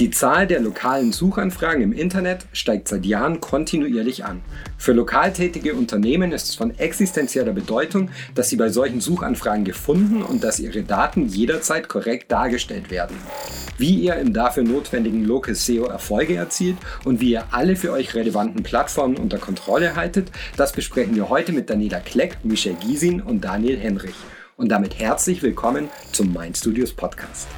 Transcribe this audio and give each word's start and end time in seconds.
Die 0.00 0.10
Zahl 0.10 0.46
der 0.46 0.60
lokalen 0.60 1.12
Suchanfragen 1.12 1.82
im 1.82 1.92
Internet 1.92 2.46
steigt 2.54 2.88
seit 2.88 3.04
Jahren 3.04 3.38
kontinuierlich 3.38 4.24
an. 4.24 4.40
Für 4.78 4.94
lokal 4.94 5.30
tätige 5.30 5.74
Unternehmen 5.74 6.32
ist 6.32 6.48
es 6.48 6.54
von 6.54 6.70
existenzieller 6.78 7.52
Bedeutung, 7.52 8.08
dass 8.34 8.48
sie 8.48 8.56
bei 8.56 8.70
solchen 8.70 9.02
Suchanfragen 9.02 9.66
gefunden 9.66 10.22
und 10.22 10.42
dass 10.42 10.58
ihre 10.58 10.84
Daten 10.84 11.26
jederzeit 11.26 11.90
korrekt 11.90 12.32
dargestellt 12.32 12.90
werden. 12.90 13.14
Wie 13.76 13.94
ihr 13.96 14.14
im 14.14 14.32
dafür 14.32 14.62
notwendigen 14.62 15.26
Local 15.26 15.54
SEO 15.54 15.84
Erfolge 15.84 16.34
erzielt 16.36 16.78
und 17.04 17.20
wie 17.20 17.32
ihr 17.32 17.44
alle 17.50 17.76
für 17.76 17.92
euch 17.92 18.14
relevanten 18.14 18.62
Plattformen 18.62 19.18
unter 19.18 19.36
Kontrolle 19.36 19.96
haltet, 19.96 20.30
das 20.56 20.72
besprechen 20.72 21.14
wir 21.14 21.28
heute 21.28 21.52
mit 21.52 21.68
Daniela 21.68 22.00
Kleck, 22.00 22.38
Michel 22.42 22.72
Giesin 22.72 23.20
und 23.20 23.44
Daniel 23.44 23.76
Henrich. 23.76 24.16
Und 24.56 24.70
damit 24.70 24.98
herzlich 24.98 25.42
willkommen 25.42 25.90
zum 26.12 26.32
Mind 26.32 26.56
Studios 26.56 26.90
Podcast. 26.90 27.48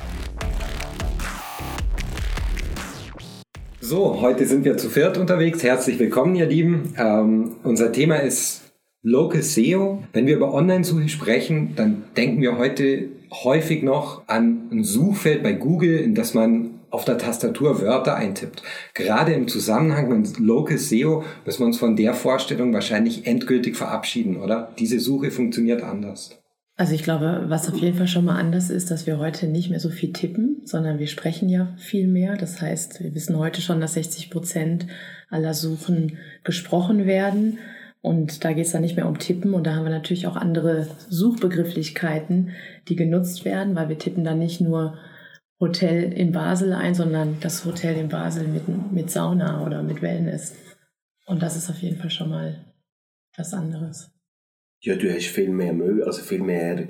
So, 3.93 4.23
heute 4.23 4.47
sind 4.47 4.65
wir 4.65 4.79
zu 4.79 4.89
viert 4.89 5.19
unterwegs. 5.19 5.63
Herzlich 5.63 5.99
willkommen, 5.99 6.35
ihr 6.35 6.47
Lieben. 6.47 6.95
Ähm, 6.97 7.57
unser 7.63 7.93
Thema 7.93 8.17
ist 8.17 8.63
Local 9.03 9.43
SEO. 9.43 10.03
Wenn 10.15 10.27
wir 10.27 10.37
über 10.37 10.55
Online-Suche 10.55 11.11
sprechen, 11.11 11.75
dann 11.77 12.05
denken 12.17 12.41
wir 12.41 12.57
heute 12.57 13.11
häufig 13.45 13.83
noch 13.83 14.27
an 14.29 14.71
ein 14.73 14.83
Suchfeld 14.83 15.43
bei 15.43 15.53
Google, 15.53 15.99
in 15.99 16.15
das 16.15 16.33
man 16.33 16.81
auf 16.89 17.05
der 17.05 17.19
Tastatur 17.19 17.83
Wörter 17.83 18.15
eintippt. 18.15 18.63
Gerade 18.95 19.35
im 19.35 19.47
Zusammenhang 19.47 20.09
mit 20.09 20.39
Local 20.39 20.79
SEO 20.79 21.23
müssen 21.45 21.61
wir 21.61 21.67
uns 21.67 21.77
von 21.77 21.95
der 21.95 22.15
Vorstellung 22.15 22.73
wahrscheinlich 22.73 23.27
endgültig 23.27 23.77
verabschieden, 23.77 24.39
oder? 24.39 24.73
Diese 24.79 25.01
Suche 25.01 25.31
funktioniert 25.31 25.83
anders. 25.83 26.42
Also 26.83 26.97
ich 26.97 27.05
glaube, 27.05 27.45
was 27.47 27.69
auf 27.69 27.79
jeden 27.79 27.97
Fall 27.97 28.09
schon 28.09 28.25
mal 28.25 28.41
anders 28.41 28.69
ist, 28.69 28.91
dass 28.91 29.07
wir 29.07 29.21
heute 29.21 29.47
nicht 29.47 29.71
mehr 29.71 29.79
so 29.79 29.89
viel 29.89 30.13
tippen, 30.13 30.63
sondern 30.65 30.99
wir 30.99 31.07
sprechen 31.07 31.49
ja 31.49 31.73
viel 31.77 32.09
mehr. 32.09 32.37
Das 32.37 32.61
heißt, 32.61 33.01
wir 33.01 33.15
wissen 33.15 33.39
heute 33.39 33.61
schon, 33.61 33.81
dass 33.81 33.95
60 33.95 34.31
Prozent 34.31 34.89
aller 35.31 35.55
Suchen 35.55 36.19
gesprochen 36.43 37.07
werden. 37.07 37.61
Und 38.01 38.45
da 38.45 38.53
geht 38.53 38.67
es 38.67 38.73
dann 38.73 38.83
nicht 38.83 38.97
mehr 38.97 39.07
um 39.07 39.21
Tippen. 39.21 39.55
Und 39.55 39.65
da 39.65 39.77
haben 39.77 39.85
wir 39.85 39.93
natürlich 39.93 40.27
auch 40.27 40.35
andere 40.35 40.89
Suchbegrifflichkeiten, 41.09 42.51
die 42.89 42.97
genutzt 42.97 43.45
werden, 43.45 43.77
weil 43.77 43.89
wir 43.89 44.01
tippen 44.01 44.25
dann 44.25 44.41
nicht 44.41 44.61
nur 44.61 44.99
Hotel 45.61 46.13
in 46.13 46.33
Basel 46.33 46.73
ein, 46.73 46.97
sondern 46.97 47.37
das 47.39 47.65
Hotel 47.65 47.97
in 47.97 48.09
Basel 48.09 48.49
mit, 48.49 48.67
mit 48.91 49.09
Sauna 49.09 49.65
oder 49.65 49.85
mit 49.85 50.03
Wellness. 50.03 50.57
Und 51.27 51.45
das 51.45 51.55
ist 51.55 51.71
auf 51.71 51.81
jeden 51.81 51.99
Fall 51.99 52.11
schon 52.11 52.31
mal 52.31 52.75
was 53.37 53.55
anderes 53.55 54.11
ja, 54.83 54.97
du 54.97 55.13
hast 55.15 55.27
viel 55.27 55.51
mehr, 55.51 55.75
also 56.05 56.23
viel 56.23 56.43
mehr 56.43 56.89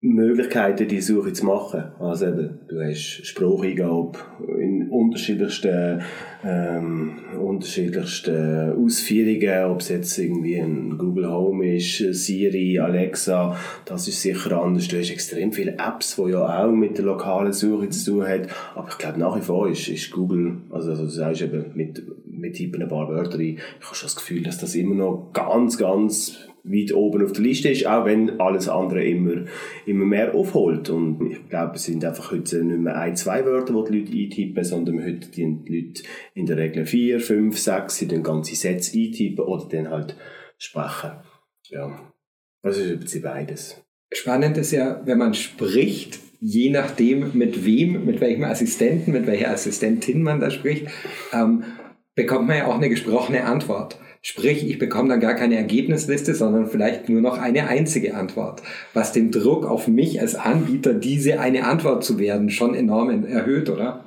Möglichkeiten, 0.00 0.86
die 0.86 1.00
Suche 1.00 1.32
zu 1.32 1.44
machen. 1.44 1.82
Also 1.98 2.26
eben, 2.28 2.60
du 2.68 2.80
hast 2.80 3.26
Spracheingabe 3.26 4.16
in 4.60 4.88
unterschiedlichsten, 4.88 6.02
ähm, 6.44 7.18
unterschiedlichsten 7.36 8.74
Ausführungen, 8.74 9.72
ob 9.72 9.80
es 9.80 9.88
jetzt 9.88 10.16
irgendwie 10.16 10.60
ein 10.60 10.96
Google 10.96 11.28
Home 11.28 11.74
ist, 11.74 11.98
Siri, 12.12 12.78
Alexa, 12.78 13.56
das 13.84 14.06
ist 14.06 14.22
sicher 14.22 14.62
anders. 14.62 14.86
Du 14.86 14.96
hast 14.96 15.10
extrem 15.10 15.50
viele 15.50 15.72
Apps, 15.72 16.14
die 16.14 16.30
ja 16.30 16.64
auch 16.64 16.70
mit 16.70 16.98
der 16.98 17.04
lokalen 17.04 17.52
Suche 17.52 17.88
zu 17.88 18.12
tun 18.12 18.28
haben. 18.28 18.46
Aber 18.76 18.88
ich 18.90 18.98
glaube, 18.98 19.18
nach 19.18 19.36
wie 19.36 19.42
vor 19.42 19.68
ist, 19.68 19.88
ist 19.88 20.12
Google, 20.12 20.58
also, 20.70 20.90
also 20.90 21.02
du 21.02 21.10
sagst 21.10 21.42
eben, 21.42 21.72
mit, 21.74 22.04
mit 22.24 22.60
ein 22.60 22.88
paar 22.88 23.08
Wörter 23.08 23.40
rein, 23.40 23.58
ich 23.80 23.84
habe 23.84 23.96
schon 23.96 24.06
das 24.06 24.14
Gefühl, 24.14 24.44
dass 24.44 24.58
das 24.58 24.76
immer 24.76 24.94
noch 24.94 25.32
ganz, 25.32 25.76
ganz 25.76 26.48
weit 26.70 26.94
oben 26.94 27.24
auf 27.24 27.32
der 27.32 27.42
Liste 27.42 27.68
ist, 27.68 27.86
auch 27.86 28.04
wenn 28.04 28.40
alles 28.40 28.68
andere 28.68 29.04
immer, 29.04 29.44
immer 29.86 30.04
mehr 30.04 30.34
aufholt. 30.34 30.90
Und 30.90 31.30
ich 31.30 31.48
glaube, 31.48 31.76
es 31.76 31.84
sind 31.84 32.04
einfach 32.04 32.32
heute 32.32 32.64
nicht 32.64 32.80
mehr 32.80 32.98
ein, 32.98 33.16
zwei 33.16 33.44
Wörter, 33.44 33.74
die 33.90 33.90
die 33.90 33.98
Leute 33.98 34.12
eintippen, 34.12 34.64
sondern 34.64 35.04
heute 35.04 35.28
die 35.30 35.42
Leute 35.44 36.02
in 36.34 36.46
der 36.46 36.56
Regel 36.56 36.86
vier, 36.86 37.20
fünf, 37.20 37.58
sechs, 37.58 37.96
sie 37.96 38.08
den 38.08 38.22
ganzen 38.22 38.54
Sätze 38.54 38.98
eintippen 38.98 39.44
oder 39.44 39.68
dann 39.68 39.90
halt 39.90 40.16
sprechen. 40.58 41.12
Ja, 41.68 42.12
das 42.62 42.78
ist 42.78 43.14
im 43.14 43.22
beides. 43.22 43.82
Spannend 44.12 44.56
ist 44.56 44.72
ja, 44.72 45.02
wenn 45.04 45.18
man 45.18 45.34
spricht, 45.34 46.18
je 46.40 46.70
nachdem, 46.70 47.36
mit 47.36 47.64
wem, 47.64 48.04
mit 48.04 48.20
welchem 48.20 48.44
Assistenten, 48.44 49.12
mit 49.12 49.26
welcher 49.26 49.50
Assistentin 49.50 50.22
man 50.22 50.40
da 50.40 50.50
spricht, 50.50 50.86
ähm, 51.32 51.64
bekommt 52.14 52.48
man 52.48 52.58
ja 52.58 52.66
auch 52.66 52.76
eine 52.76 52.88
gesprochene 52.88 53.44
Antwort. 53.44 53.98
Sprich, 54.22 54.68
ich 54.68 54.78
bekomme 54.78 55.08
dann 55.08 55.20
gar 55.20 55.34
keine 55.34 55.56
Ergebnisliste, 55.56 56.34
sondern 56.34 56.66
vielleicht 56.66 57.08
nur 57.08 57.20
noch 57.20 57.38
eine 57.38 57.68
einzige 57.68 58.14
Antwort, 58.14 58.62
was 58.94 59.12
den 59.12 59.30
Druck 59.30 59.64
auf 59.64 59.88
mich 59.88 60.20
als 60.20 60.34
Anbieter, 60.34 60.94
diese 60.94 61.40
eine 61.40 61.64
Antwort 61.64 62.04
zu 62.04 62.18
werden, 62.18 62.50
schon 62.50 62.74
enorm 62.74 63.24
erhöht, 63.24 63.70
oder? 63.70 64.04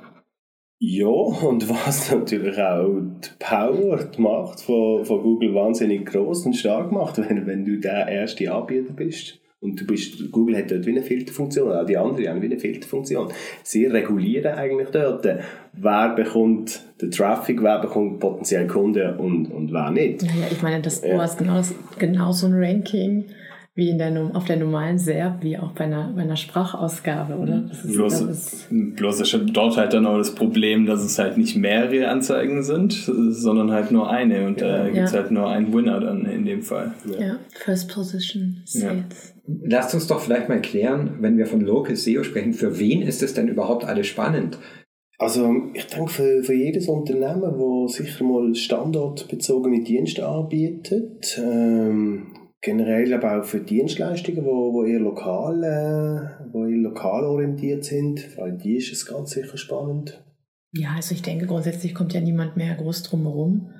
Ja, 0.84 1.06
und 1.06 1.68
was 1.68 2.10
natürlich 2.10 2.58
auch 2.58 2.88
die 2.90 3.28
Power, 3.38 4.04
die 4.04 4.20
Macht 4.20 4.60
von, 4.60 5.04
von 5.04 5.22
Google 5.22 5.54
wahnsinnig 5.54 6.06
groß 6.06 6.46
und 6.46 6.54
stark 6.54 6.90
macht, 6.90 7.18
wenn, 7.18 7.46
wenn 7.46 7.64
du 7.64 7.78
der 7.78 8.08
erste 8.08 8.52
Anbieter 8.52 8.92
bist. 8.92 9.41
Und 9.62 9.80
du 9.80 9.86
bist, 9.86 10.32
Google 10.32 10.56
hat 10.56 10.72
dort 10.72 10.84
wie 10.86 10.90
eine 10.90 11.02
Filterfunktion, 11.02 11.70
auch 11.70 11.86
die 11.86 11.96
anderen 11.96 12.26
haben 12.26 12.42
wie 12.42 12.46
eine 12.46 12.58
Filterfunktion. 12.58 13.28
Sie 13.62 13.86
regulieren 13.86 14.54
eigentlich 14.54 14.88
dort, 14.88 15.24
wer 15.72 16.14
bekommt 16.16 16.82
den 17.00 17.12
Traffic, 17.12 17.62
wer 17.62 17.78
bekommt 17.78 18.18
potenziell 18.18 18.66
Kunden 18.66 19.16
und, 19.18 19.46
und 19.46 19.72
wer 19.72 19.92
nicht. 19.92 20.24
Ja, 20.24 20.30
ich 20.50 20.60
meine, 20.62 20.82
das, 20.82 21.00
du 21.00 21.16
hast 21.16 21.38
genau, 21.38 21.58
das, 21.58 21.72
genau 21.96 22.32
so 22.32 22.48
ein 22.48 22.54
Ranking 22.54 23.26
wie 23.74 23.88
in 23.88 23.96
der, 23.96 24.30
auf 24.34 24.44
der 24.44 24.56
normalen 24.56 24.98
SERP, 24.98 25.42
wie 25.42 25.56
auch 25.56 25.72
bei 25.72 25.84
einer, 25.84 26.12
bei 26.14 26.22
einer 26.22 26.36
Sprachausgabe, 26.36 27.36
oder? 27.36 27.64
Das 27.68 27.84
ist, 27.84 27.94
bloß, 27.94 28.26
das 28.26 28.52
ist 28.52 28.66
bloß 28.70 29.20
ist 29.20 29.38
dort 29.54 29.78
halt 29.78 29.94
dann 29.94 30.04
auch 30.04 30.18
das 30.18 30.34
Problem, 30.34 30.84
dass 30.84 31.02
es 31.02 31.18
halt 31.18 31.38
nicht 31.38 31.56
mehrere 31.56 32.08
Anzeigen 32.08 32.62
sind, 32.62 32.92
sondern 32.92 33.70
halt 33.70 33.90
nur 33.90 34.10
eine 34.10 34.46
und 34.46 34.60
da 34.60 34.86
ja. 34.86 34.92
gibt 34.92 35.06
es 35.06 35.14
halt 35.14 35.30
nur 35.30 35.48
einen 35.48 35.72
Winner 35.72 36.00
dann 36.00 36.26
in 36.26 36.44
dem 36.44 36.62
Fall. 36.62 36.92
Ja, 37.06 37.26
ja. 37.26 37.38
First 37.64 37.90
Position 37.90 38.60
Sales. 38.66 39.34
Ja. 39.46 39.54
Lasst 39.64 39.94
uns 39.94 40.06
doch 40.06 40.20
vielleicht 40.20 40.50
mal 40.50 40.60
klären, 40.60 41.16
wenn 41.20 41.38
wir 41.38 41.46
von 41.46 41.62
Local 41.62 41.96
SEO 41.96 42.24
sprechen, 42.24 42.52
für 42.52 42.78
wen 42.78 43.00
ist 43.00 43.22
es 43.22 43.32
denn 43.32 43.48
überhaupt 43.48 43.84
alles 43.84 44.06
spannend? 44.06 44.58
Also 45.18 45.50
ich 45.72 45.86
denke 45.86 46.10
für, 46.10 46.42
für 46.42 46.54
jedes 46.54 46.88
Unternehmen, 46.88 47.42
das 47.86 47.94
sicher 47.94 48.24
mal 48.24 48.54
standortbezogene 48.54 49.82
Dienste 49.82 50.28
anbietet, 50.28 51.40
ähm, 51.42 52.26
generell 52.62 53.12
aber 53.12 53.40
auch 53.40 53.44
für 53.44 53.60
Dienstleistungen, 53.60 54.44
wo, 54.44 54.72
wo 54.72 54.84
eher 54.84 55.00
lokal, 55.00 55.62
äh, 55.64 56.52
wo 56.52 56.64
eher 56.64 56.78
lokal 56.78 57.24
orientiert 57.24 57.84
sind. 57.84 58.38
Weil 58.38 58.56
die 58.56 58.76
ist 58.76 58.92
es 58.92 59.04
ganz 59.04 59.32
sicher 59.32 59.58
spannend. 59.58 60.24
Ja, 60.72 60.94
also 60.96 61.14
ich 61.14 61.22
denke, 61.22 61.46
grundsätzlich 61.46 61.94
kommt 61.94 62.14
ja 62.14 62.20
niemand 62.20 62.56
mehr 62.56 62.74
groß 62.76 63.02
drum 63.02 63.22
herum. 63.22 63.70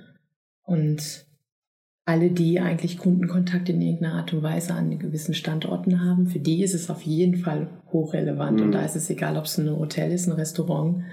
Und 0.65 1.27
alle, 2.05 2.31
die 2.31 2.59
eigentlich 2.59 2.99
Kundenkontakt 2.99 3.69
in 3.69 3.81
irgendeiner 3.81 4.15
Art 4.15 4.33
und 4.35 4.43
Weise 4.43 4.75
an 4.75 4.99
gewissen 4.99 5.35
Standorten 5.35 6.05
haben, 6.05 6.27
für 6.27 6.41
die 6.41 6.63
ist 6.63 6.75
es 6.75 6.91
auf 6.91 7.03
jeden 7.03 7.37
Fall 7.37 7.69
hochrelevant. 7.93 8.59
Mhm. 8.59 8.67
Und 8.67 8.73
da 8.73 8.85
ist 8.85 8.97
es 8.97 9.09
egal, 9.09 9.37
ob 9.37 9.45
es 9.45 9.57
ein 9.59 9.71
Hotel 9.71 10.11
ist, 10.11 10.27
ein 10.27 10.33
Restaurant, 10.33 11.05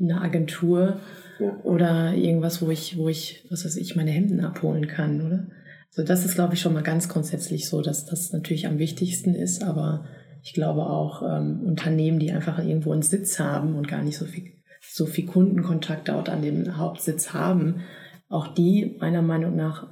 eine 0.00 0.20
Agentur 0.20 1.00
ja. 1.38 1.60
oder 1.62 2.14
irgendwas, 2.14 2.62
wo 2.62 2.70
ich, 2.70 2.96
wo 2.96 3.08
ich, 3.08 3.46
was 3.50 3.66
weiß 3.66 3.76
ich, 3.76 3.94
meine 3.94 4.10
Hemden 4.10 4.40
abholen 4.40 4.88
kann, 4.88 5.20
oder? 5.20 5.46
Also 5.94 6.06
das 6.06 6.24
ist, 6.24 6.34
glaube 6.34 6.54
ich, 6.54 6.60
schon 6.60 6.72
mal 6.72 6.82
ganz 6.82 7.08
grundsätzlich 7.08 7.68
so, 7.68 7.82
dass 7.82 8.06
das 8.06 8.32
natürlich 8.32 8.66
am 8.66 8.78
wichtigsten 8.78 9.34
ist, 9.34 9.62
aber 9.62 10.06
ich 10.42 10.54
glaube 10.54 10.82
auch 10.86 11.22
ähm, 11.22 11.60
Unternehmen, 11.64 12.18
die 12.18 12.32
einfach 12.32 12.58
irgendwo 12.58 12.92
einen 12.92 13.02
Sitz 13.02 13.38
haben 13.38 13.74
und 13.76 13.88
gar 13.88 14.02
nicht 14.02 14.16
so 14.16 14.24
viel, 14.24 14.52
so 14.80 15.06
viel 15.06 15.26
Kundenkontakt 15.26 16.08
dort 16.08 16.28
an 16.28 16.42
dem 16.42 16.78
Hauptsitz 16.78 17.34
haben, 17.34 17.82
auch 18.28 18.48
die 18.48 18.96
meiner 19.00 19.22
Meinung 19.22 19.54
nach 19.54 19.88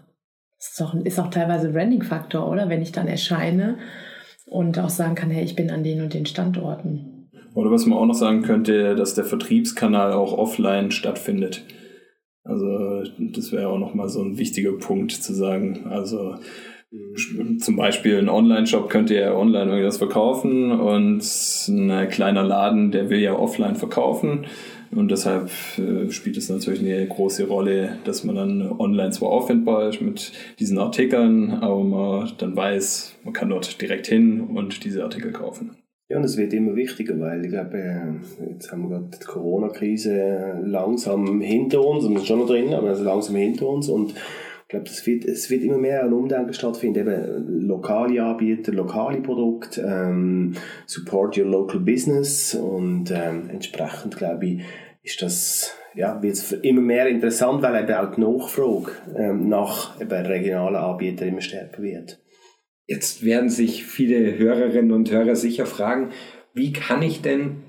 ist 0.58 0.82
auch, 0.82 0.94
ist 0.94 1.18
auch 1.18 1.30
teilweise 1.30 1.68
ein 1.68 1.72
Branding-Faktor, 1.72 2.48
oder? 2.48 2.68
Wenn 2.68 2.82
ich 2.82 2.92
dann 2.92 3.06
erscheine 3.06 3.78
und 4.46 4.78
auch 4.78 4.90
sagen 4.90 5.14
kann, 5.14 5.30
hey, 5.30 5.44
ich 5.44 5.56
bin 5.56 5.70
an 5.70 5.84
den 5.84 6.02
und 6.02 6.12
den 6.12 6.26
Standorten. 6.26 7.30
Oder 7.54 7.70
was 7.70 7.86
man 7.86 7.98
auch 7.98 8.06
noch 8.06 8.14
sagen 8.14 8.42
könnte, 8.42 8.94
dass 8.94 9.14
der 9.14 9.24
Vertriebskanal 9.24 10.12
auch 10.12 10.36
offline 10.36 10.90
stattfindet. 10.90 11.64
Also 12.44 13.02
das 13.18 13.52
wäre 13.52 13.68
auch 13.68 13.78
nochmal 13.78 14.08
so 14.08 14.22
ein 14.22 14.38
wichtiger 14.38 14.72
Punkt 14.72 15.12
zu 15.12 15.34
sagen. 15.34 15.86
Also 15.88 16.36
zum 17.58 17.76
Beispiel 17.76 18.18
ein 18.18 18.28
Online-Shop 18.28 18.90
könnte 18.90 19.14
ja 19.14 19.34
online 19.34 19.70
irgendwas 19.70 19.98
verkaufen 19.98 20.72
und 20.72 21.22
ein 21.68 22.08
kleiner 22.08 22.42
Laden, 22.42 22.90
der 22.90 23.10
will 23.10 23.20
ja 23.20 23.34
offline 23.34 23.76
verkaufen. 23.76 24.46
Und 24.92 25.10
deshalb 25.12 25.50
äh, 25.78 26.10
spielt 26.10 26.36
es 26.36 26.48
natürlich 26.48 26.80
eine 26.80 27.06
große 27.06 27.46
Rolle, 27.46 27.98
dass 28.04 28.24
man 28.24 28.34
dann 28.34 28.72
online 28.72 29.10
zwar 29.10 29.28
auffindbar 29.28 29.88
ist 29.88 30.00
mit 30.00 30.32
diesen 30.58 30.78
Artikeln, 30.78 31.52
aber 31.52 31.84
man 31.84 32.32
dann 32.38 32.56
weiß, 32.56 33.14
man 33.22 33.32
kann 33.32 33.50
dort 33.50 33.80
direkt 33.80 34.08
hin 34.08 34.40
und 34.40 34.82
diese 34.84 35.04
Artikel 35.04 35.30
kaufen. 35.30 35.76
Ja, 36.10 36.16
und 36.16 36.24
es 36.24 36.36
wird 36.36 36.52
immer 36.52 36.74
wichtiger, 36.74 37.20
weil 37.20 37.44
ich 37.44 37.52
glaube, 37.52 37.78
äh, 37.78 38.50
jetzt 38.52 38.72
haben 38.72 38.82
wir 38.82 38.98
gerade 38.98 39.16
die 39.16 39.24
Corona-Krise 39.24 40.58
langsam 40.64 41.40
hinter 41.40 41.86
uns, 41.86 42.02
wir 42.02 42.16
sind 42.16 42.26
schon 42.26 42.40
noch 42.40 42.48
drin, 42.48 42.74
aber 42.74 42.88
also 42.88 43.04
langsam 43.04 43.36
hinter 43.36 43.68
uns 43.68 43.88
und 43.88 44.10
ich 44.10 44.68
glaube, 44.68 44.86
es 44.86 45.06
wird, 45.06 45.24
es 45.24 45.50
wird 45.50 45.62
immer 45.62 45.78
mehr 45.78 46.02
ein 46.02 46.12
Umdenken 46.12 46.52
stattfinden, 46.52 46.98
eben 46.98 47.64
lokale 47.64 48.24
Anbieter, 48.24 48.72
lokale 48.72 49.20
Produkte, 49.20 49.82
ähm, 49.82 50.54
support 50.84 51.38
your 51.38 51.46
local 51.46 51.78
business 51.78 52.56
und 52.56 53.12
ähm, 53.12 53.48
entsprechend, 53.48 54.16
glaube 54.16 54.46
ich, 54.46 54.62
ist 55.04 55.22
das 55.22 55.76
ja, 55.94 56.20
wird 56.20 56.34
es 56.34 56.50
immer 56.50 56.82
mehr 56.82 57.06
interessant, 57.06 57.62
weil 57.62 57.84
eben 57.84 57.94
auch 57.94 58.14
die 58.14 58.20
Nachfrage 58.20 58.90
ähm, 59.16 59.48
nach 59.48 60.00
eben 60.00 60.26
regionalen 60.26 60.76
Anbietern 60.76 61.28
immer 61.28 61.40
stärker 61.40 61.82
wird. 61.82 62.18
Jetzt 62.90 63.24
werden 63.24 63.50
sich 63.50 63.84
viele 63.84 64.36
Hörerinnen 64.36 64.90
und 64.90 65.12
Hörer 65.12 65.36
sicher 65.36 65.64
fragen, 65.64 66.10
wie 66.54 66.72
kann 66.72 67.02
ich 67.02 67.22
denn 67.22 67.62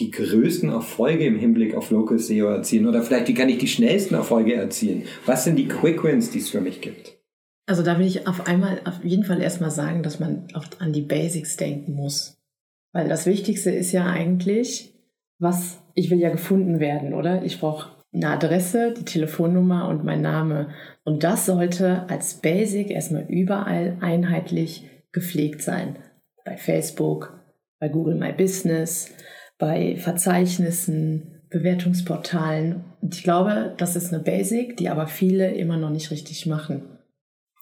die 0.00 0.10
größten 0.10 0.70
Erfolge 0.70 1.26
im 1.26 1.38
Hinblick 1.38 1.74
auf 1.74 1.90
Local 1.90 2.18
SEO 2.18 2.46
erzielen? 2.46 2.86
Oder 2.86 3.02
vielleicht, 3.02 3.28
wie 3.28 3.34
kann 3.34 3.50
ich 3.50 3.58
die 3.58 3.68
schnellsten 3.68 4.14
Erfolge 4.14 4.54
erzielen? 4.54 5.02
Was 5.26 5.44
sind 5.44 5.56
die 5.56 5.68
Quick 5.68 6.02
Wins, 6.02 6.30
die 6.30 6.38
es 6.38 6.48
für 6.48 6.62
mich 6.62 6.80
gibt? 6.80 7.18
Also 7.66 7.82
da 7.82 7.98
will 7.98 8.06
ich 8.06 8.26
auf 8.26 8.46
einmal 8.46 8.80
auf 8.86 9.04
jeden 9.04 9.24
Fall 9.24 9.42
erstmal 9.42 9.70
sagen, 9.70 10.02
dass 10.02 10.20
man 10.20 10.48
oft 10.54 10.80
an 10.80 10.94
die 10.94 11.02
Basics 11.02 11.58
denken 11.58 11.92
muss. 11.92 12.38
Weil 12.94 13.10
das 13.10 13.26
Wichtigste 13.26 13.70
ist 13.70 13.92
ja 13.92 14.06
eigentlich, 14.06 14.94
was 15.38 15.82
ich 15.94 16.08
will 16.08 16.18
ja 16.18 16.30
gefunden 16.30 16.80
werden, 16.80 17.12
oder? 17.12 17.44
Ich 17.44 17.60
brauche 17.60 17.90
eine 18.14 18.28
Adresse, 18.28 18.92
die 18.96 19.04
Telefonnummer 19.04 19.88
und 19.88 20.04
mein 20.04 20.20
Name. 20.20 20.68
Und 21.04 21.24
das 21.24 21.46
sollte 21.46 22.08
als 22.08 22.34
Basic 22.34 22.90
erstmal 22.90 23.26
überall 23.28 23.96
einheitlich 24.00 24.88
gepflegt 25.12 25.62
sein. 25.62 25.96
Bei 26.44 26.56
Facebook, 26.56 27.40
bei 27.78 27.88
Google 27.88 28.16
My 28.16 28.32
Business, 28.32 29.14
bei 29.58 29.96
Verzeichnissen, 29.96 31.42
Bewertungsportalen. 31.50 32.84
Und 33.00 33.14
ich 33.14 33.22
glaube, 33.22 33.74
das 33.78 33.96
ist 33.96 34.12
eine 34.12 34.22
Basic, 34.22 34.76
die 34.76 34.88
aber 34.88 35.06
viele 35.06 35.52
immer 35.52 35.76
noch 35.76 35.90
nicht 35.90 36.10
richtig 36.10 36.46
machen. 36.46 36.91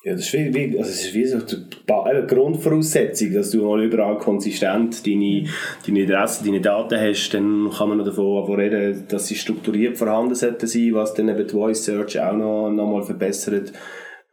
Ja, 0.02 0.12
das 0.14 0.32
ist 0.32 0.32
wie, 0.32 0.78
also 0.78 0.90
es 0.90 1.04
ist 1.04 1.14
wie 1.14 1.26
so 1.26 1.36
eine 1.36 2.26
Grundvoraussetzung, 2.26 3.34
dass 3.34 3.50
du 3.50 3.66
mal 3.66 3.84
überall 3.84 4.16
konsistent 4.16 5.06
deine, 5.06 5.44
deine 5.86 6.04
Adresse, 6.04 6.42
deine 6.42 6.62
Daten 6.62 6.98
hast, 6.98 7.34
dann 7.34 7.70
kann 7.70 7.90
man 7.90 8.02
davon 8.02 8.54
reden, 8.54 9.04
dass 9.08 9.28
sie 9.28 9.34
strukturiert 9.34 9.98
vorhanden 9.98 10.34
sollten 10.34 10.66
sein, 10.66 10.94
was 10.94 11.12
dann 11.12 11.28
eben 11.28 11.46
die 11.46 11.52
Voice 11.52 11.84
Search 11.84 12.18
auch 12.18 12.32
noch, 12.32 12.70
noch 12.70 12.90
mal 12.90 13.02
verbessert. 13.02 13.74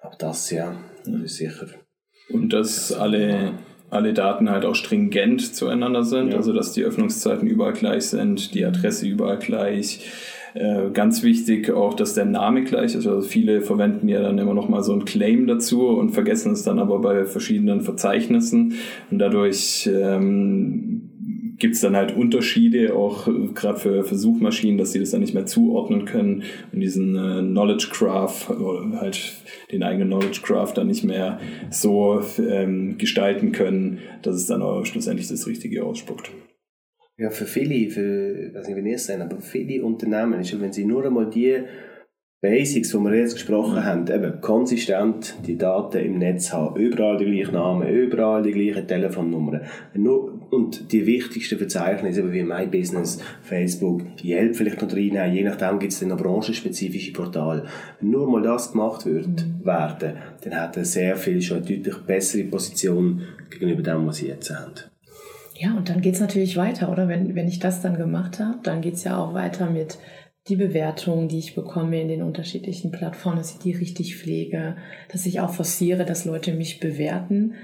Aber 0.01 0.15
das, 0.17 0.51
ja, 0.51 0.73
das 1.05 1.21
ist 1.21 1.35
sicher. 1.35 1.67
Und 2.29 2.53
dass 2.53 2.93
alle, 2.93 3.51
alle 3.89 4.13
Daten 4.13 4.49
halt 4.49 4.63
auch 4.63 4.75
stringent 4.75 5.53
zueinander 5.53 6.03
sind, 6.03 6.31
ja. 6.31 6.37
also 6.37 6.53
dass 6.53 6.71
die 6.71 6.83
Öffnungszeiten 6.83 7.45
überall 7.45 7.73
gleich 7.73 8.05
sind, 8.05 8.53
die 8.53 8.63
Adresse 8.63 9.05
überall 9.05 9.39
gleich, 9.39 10.09
äh, 10.57 10.89
ganz 10.92 11.24
wichtig 11.24 11.71
auch, 11.71 11.94
dass 11.94 12.13
der 12.13 12.25
Name 12.25 12.63
gleich 12.63 12.95
ist. 12.95 13.07
Also 13.07 13.21
viele 13.21 13.62
verwenden 13.62 14.07
ja 14.07 14.21
dann 14.21 14.38
immer 14.38 14.54
noch 14.54 14.69
mal 14.69 14.83
so 14.83 14.94
ein 14.94 15.06
Claim 15.06 15.48
dazu 15.48 15.88
und 15.88 16.12
vergessen 16.12 16.51
es 16.54 16.63
dann 16.63 16.80
aber 16.80 17.00
bei 17.00 17.25
verschiedenen 17.25 17.81
Verzeichnissen. 17.81 18.74
Und 19.12 19.19
dadurch 19.19 19.89
ähm, 19.94 21.09
gibt 21.57 21.75
es 21.75 21.81
dann 21.81 21.95
halt 21.95 22.15
Unterschiede, 22.15 22.95
auch 22.95 23.27
gerade 23.56 23.80
für, 23.80 24.04
für 24.04 24.15
Suchmaschinen, 24.15 24.77
dass 24.77 24.92
sie 24.92 25.00
das 25.00 25.12
dann 25.12 25.21
nicht 25.21 25.33
mehr 25.33 25.45
zuordnen 25.45 26.06
können 26.06 26.44
und 26.71 26.80
diesen 26.80 27.15
äh, 27.15 27.42
Knowledge 27.42 27.89
Graph 27.92 28.50
oder 28.50 29.00
halt 29.00 29.33
den 29.71 29.83
eigenen 29.83 30.10
Knowledge 30.10 30.42
Graph 30.44 30.74
dann 30.74 30.88
nicht 30.88 31.03
mehr 31.03 31.39
so 31.69 32.21
ähm, 32.39 32.98
gestalten 32.98 33.51
können, 33.51 34.00
dass 34.21 34.36
es 34.36 34.45
dann 34.45 34.62
auch 34.62 34.86
schlussendlich 34.86 35.27
das 35.27 35.48
Richtige 35.48 35.83
ausspuckt. 35.83 36.31
Ja, 37.19 37.31
für 37.31 37.45
viele, 37.45 37.89
für, 37.89 38.47
ich 38.49 38.53
weiß 38.53 38.67
nicht, 38.67 38.77
wie 38.77 38.89
ihr 38.89 38.95
es 38.95 39.07
seht, 39.07 39.19
aber 39.19 39.37
für 39.37 39.41
viele 39.41 39.83
Unternehmen 39.83 40.39
ist, 40.39 40.61
wenn 40.61 40.71
sie 40.71 40.85
nur 40.85 41.03
einmal 41.03 41.27
die 41.27 41.63
Basics, 42.39 42.91
die 42.91 42.97
wir 42.99 43.15
jetzt 43.15 43.33
gesprochen 43.33 43.83
haben, 43.83 44.05
eben 44.07 44.39
konsistent 44.39 45.35
die 45.47 45.57
Daten 45.57 45.97
im 45.97 46.19
Netz 46.19 46.53
haben, 46.53 46.79
überall 46.79 47.17
die 47.17 47.25
gleichen 47.25 47.55
Namen, 47.55 47.87
überall 47.87 48.43
die 48.43 48.51
gleichen 48.51 48.87
Telefonnummern 48.87 49.61
nur, 49.95 50.39
und 50.51 50.91
die 50.91 51.07
wichtigsten 51.07 51.57
Verzeichnisse 51.57 52.31
wie 52.31 52.43
My 52.43 52.67
Business, 52.67 53.19
Facebook, 53.41 54.03
Yelp 54.23 54.55
vielleicht 54.55 54.79
noch 54.83 54.93
reinnehmen, 54.93 55.33
je 55.33 55.43
nachdem 55.43 55.79
gibt 55.79 55.93
es 55.93 55.99
dann 55.99 56.09
noch 56.09 56.21
branchenspezifische 56.21 57.13
Portale. 57.13 57.65
Wenn 57.99 58.11
nur 58.11 58.29
mal 58.29 58.43
das 58.43 58.73
gemacht 58.73 59.07
wird, 59.07 59.27
mhm. 59.27 59.65
werden, 59.65 60.13
dann 60.43 60.61
hat 60.61 60.77
er 60.77 60.85
sehr 60.85 61.15
viel 61.15 61.41
schon 61.41 61.57
eine 61.57 61.65
deutlich 61.65 61.97
bessere 62.05 62.43
Position 62.43 63.23
gegenüber 63.49 63.81
dem, 63.81 64.05
was 64.05 64.17
sie 64.17 64.27
jetzt 64.27 64.51
haben. 64.51 64.96
Ja, 65.59 65.75
und 65.75 65.89
dann 65.89 66.01
geht 66.01 66.15
es 66.15 66.21
natürlich 66.21 66.56
weiter, 66.56 66.92
oder? 66.92 67.07
Wenn, 67.07 67.36
wenn 67.36 67.48
ich 67.48 67.59
das 67.59 67.81
dann 67.81 67.98
gemacht 67.98 68.39
habe, 68.39 68.59
dann 68.63 68.81
geht 68.81 68.95
es 68.95 69.04
ja 69.04 69.18
auch 69.18 69.33
weiter 69.33 69.69
mit 69.69 69.98
die 70.48 70.56
Bewertungen, 70.56 71.27
die 71.27 71.39
ich 71.39 71.56
bekomme 71.56 72.01
in 72.01 72.07
den 72.07 72.21
unterschiedlichen 72.21 72.92
Plattformen, 72.92 73.38
dass 73.38 73.51
ich 73.51 73.59
die 73.59 73.74
richtig 73.74 74.15
pflege, 74.15 74.77
dass 75.12 75.25
ich 75.25 75.39
auch 75.39 75.50
forciere, 75.50 76.06
dass 76.06 76.25
Leute 76.25 76.54
mich 76.54 76.80
bewerten, 76.80 77.56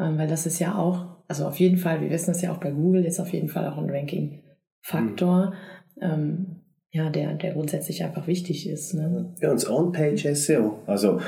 ähm, 0.00 0.18
weil 0.18 0.28
das 0.28 0.46
ist 0.46 0.58
ja 0.58 0.76
auch, 0.76 1.22
also 1.28 1.46
auf 1.46 1.60
jeden 1.60 1.76
Fall, 1.76 2.00
wir 2.00 2.10
wissen 2.10 2.32
das 2.32 2.42
ja 2.42 2.52
auch 2.52 2.58
bei 2.58 2.70
Google, 2.70 3.04
ist 3.04 3.20
auf 3.20 3.32
jeden 3.32 3.48
Fall 3.48 3.66
auch 3.68 3.78
ein 3.78 3.90
Ranking-Faktor. 3.90 5.52
Mhm. 5.96 6.02
Ähm, 6.02 6.46
ja, 6.90 7.08
der, 7.08 7.34
der 7.34 7.52
grundsätzlich 7.52 8.04
einfach 8.04 8.26
wichtig 8.26 8.68
ist. 8.68 8.94
Ne? 8.94 9.34
Ja, 9.40 9.50
und 9.50 9.62
das 9.62 9.70
On-Page-SEO, 9.70 10.80
also 10.86 11.20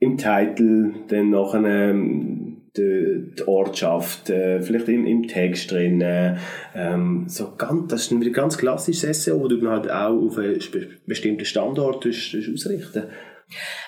im 0.00 0.18
Titel, 0.18 0.94
dann 1.08 1.30
noch 1.30 1.54
eine 1.54 2.55
die, 2.76 3.32
die 3.38 3.48
Ortschaft, 3.48 4.30
äh, 4.30 4.60
vielleicht 4.60 4.88
im, 4.88 5.06
im 5.06 5.26
Text 5.26 5.70
drin. 5.70 6.00
Äh, 6.00 6.36
ähm, 6.74 7.24
so 7.28 7.54
ganz, 7.56 7.90
das 7.90 8.02
ist 8.02 8.12
ein 8.12 8.32
ganz 8.32 8.58
klassisches 8.58 9.24
SEO, 9.24 9.40
wo 9.40 9.48
du 9.48 9.68
halt 9.68 9.90
auch 9.90 10.26
auf 10.26 10.38
einen 10.38 10.58
bestimmten 11.06 11.44
Standort 11.44 12.06
ausrichten 12.06 13.04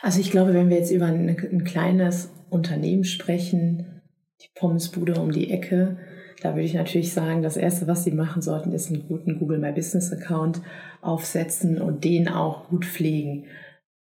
Also 0.03 0.21
ich 0.21 0.31
glaube, 0.31 0.55
wenn 0.55 0.71
wir 0.71 0.79
jetzt 0.79 0.93
über 0.93 1.07
ein, 1.07 1.29
ein 1.29 1.65
kleines 1.65 2.31
Unternehmen 2.51 3.05
sprechen, 3.05 4.03
die 4.41 4.49
Pommesbude 4.55 5.15
um 5.15 5.33
die 5.33 5.51
Ecke, 5.51 5.99
da 6.43 6.55
würde 6.55 6.67
ich 6.67 6.75
natürlich 6.75 7.13
sagen, 7.13 7.43
das 7.43 7.57
Erste, 7.57 7.89
was 7.89 8.05
Sie 8.05 8.13
machen 8.13 8.43
sollten, 8.43 8.73
ist 8.73 8.93
einen 8.93 9.09
guten 9.09 9.39
Google 9.39 9.59
My 9.59 9.73
Business 9.73 10.13
Account 10.13 10.61
aufsetzen 11.01 11.81
und 11.81 12.05
den 12.05 12.29
auch 12.29 12.69
gut 12.69 12.85
pflegen. 12.85 13.47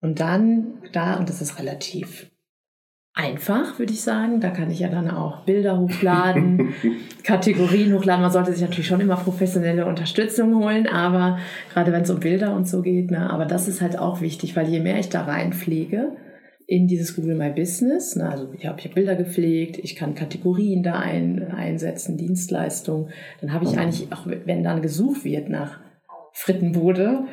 Und 0.00 0.20
dann, 0.20 0.79
da, 0.93 1.19
und 1.19 1.29
das 1.29 1.41
ist 1.41 1.58
relativ 1.58 2.31
einfach, 3.19 3.79
würde 3.79 3.93
ich 3.93 4.00
sagen. 4.00 4.41
Da 4.41 4.50
kann 4.50 4.70
ich 4.70 4.79
ja 4.79 4.88
dann 4.88 5.11
auch 5.11 5.41
Bilder 5.41 5.79
hochladen, 5.79 6.73
Kategorien 7.25 7.93
hochladen. 7.93 8.23
Man 8.23 8.31
sollte 8.31 8.53
sich 8.53 8.62
natürlich 8.62 8.87
schon 8.87 9.00
immer 9.00 9.17
professionelle 9.17 9.87
Unterstützung 9.87 10.55
holen, 10.55 10.87
aber 10.87 11.38
gerade 11.73 11.93
wenn 11.93 12.03
es 12.03 12.11
um 12.11 12.20
Bilder 12.20 12.55
und 12.55 12.69
so 12.69 12.81
geht, 12.81 13.11
ne, 13.11 13.29
aber 13.31 13.44
das 13.44 13.67
ist 13.67 13.82
halt 13.82 13.99
auch 13.99 14.20
wichtig, 14.20 14.55
weil 14.56 14.69
je 14.69 14.81
mehr 14.81 15.00
ich 15.00 15.09
da 15.09 15.25
reinpflege 15.25 16.12
in 16.67 16.87
dieses 16.87 17.17
Google 17.17 17.35
My 17.35 17.50
Business, 17.50 18.15
ne, 18.15 18.31
also 18.31 18.53
ich 18.56 18.67
habe 18.67 18.81
hier 18.81 18.93
Bilder 18.93 19.17
gepflegt, 19.17 19.79
ich 19.79 19.97
kann 19.97 20.15
Kategorien 20.15 20.85
da 20.85 20.94
ein, 20.94 21.50
einsetzen, 21.50 22.17
Dienstleistungen, 22.17 23.09
dann 23.41 23.53
habe 23.53 23.65
ich 23.65 23.79
eigentlich, 23.79 24.12
auch 24.12 24.26
wenn 24.26 24.62
dann 24.62 24.81
gesucht 24.81 25.25
wird 25.25 25.49
nach 25.49 25.81
Frittenbude, 26.32 27.25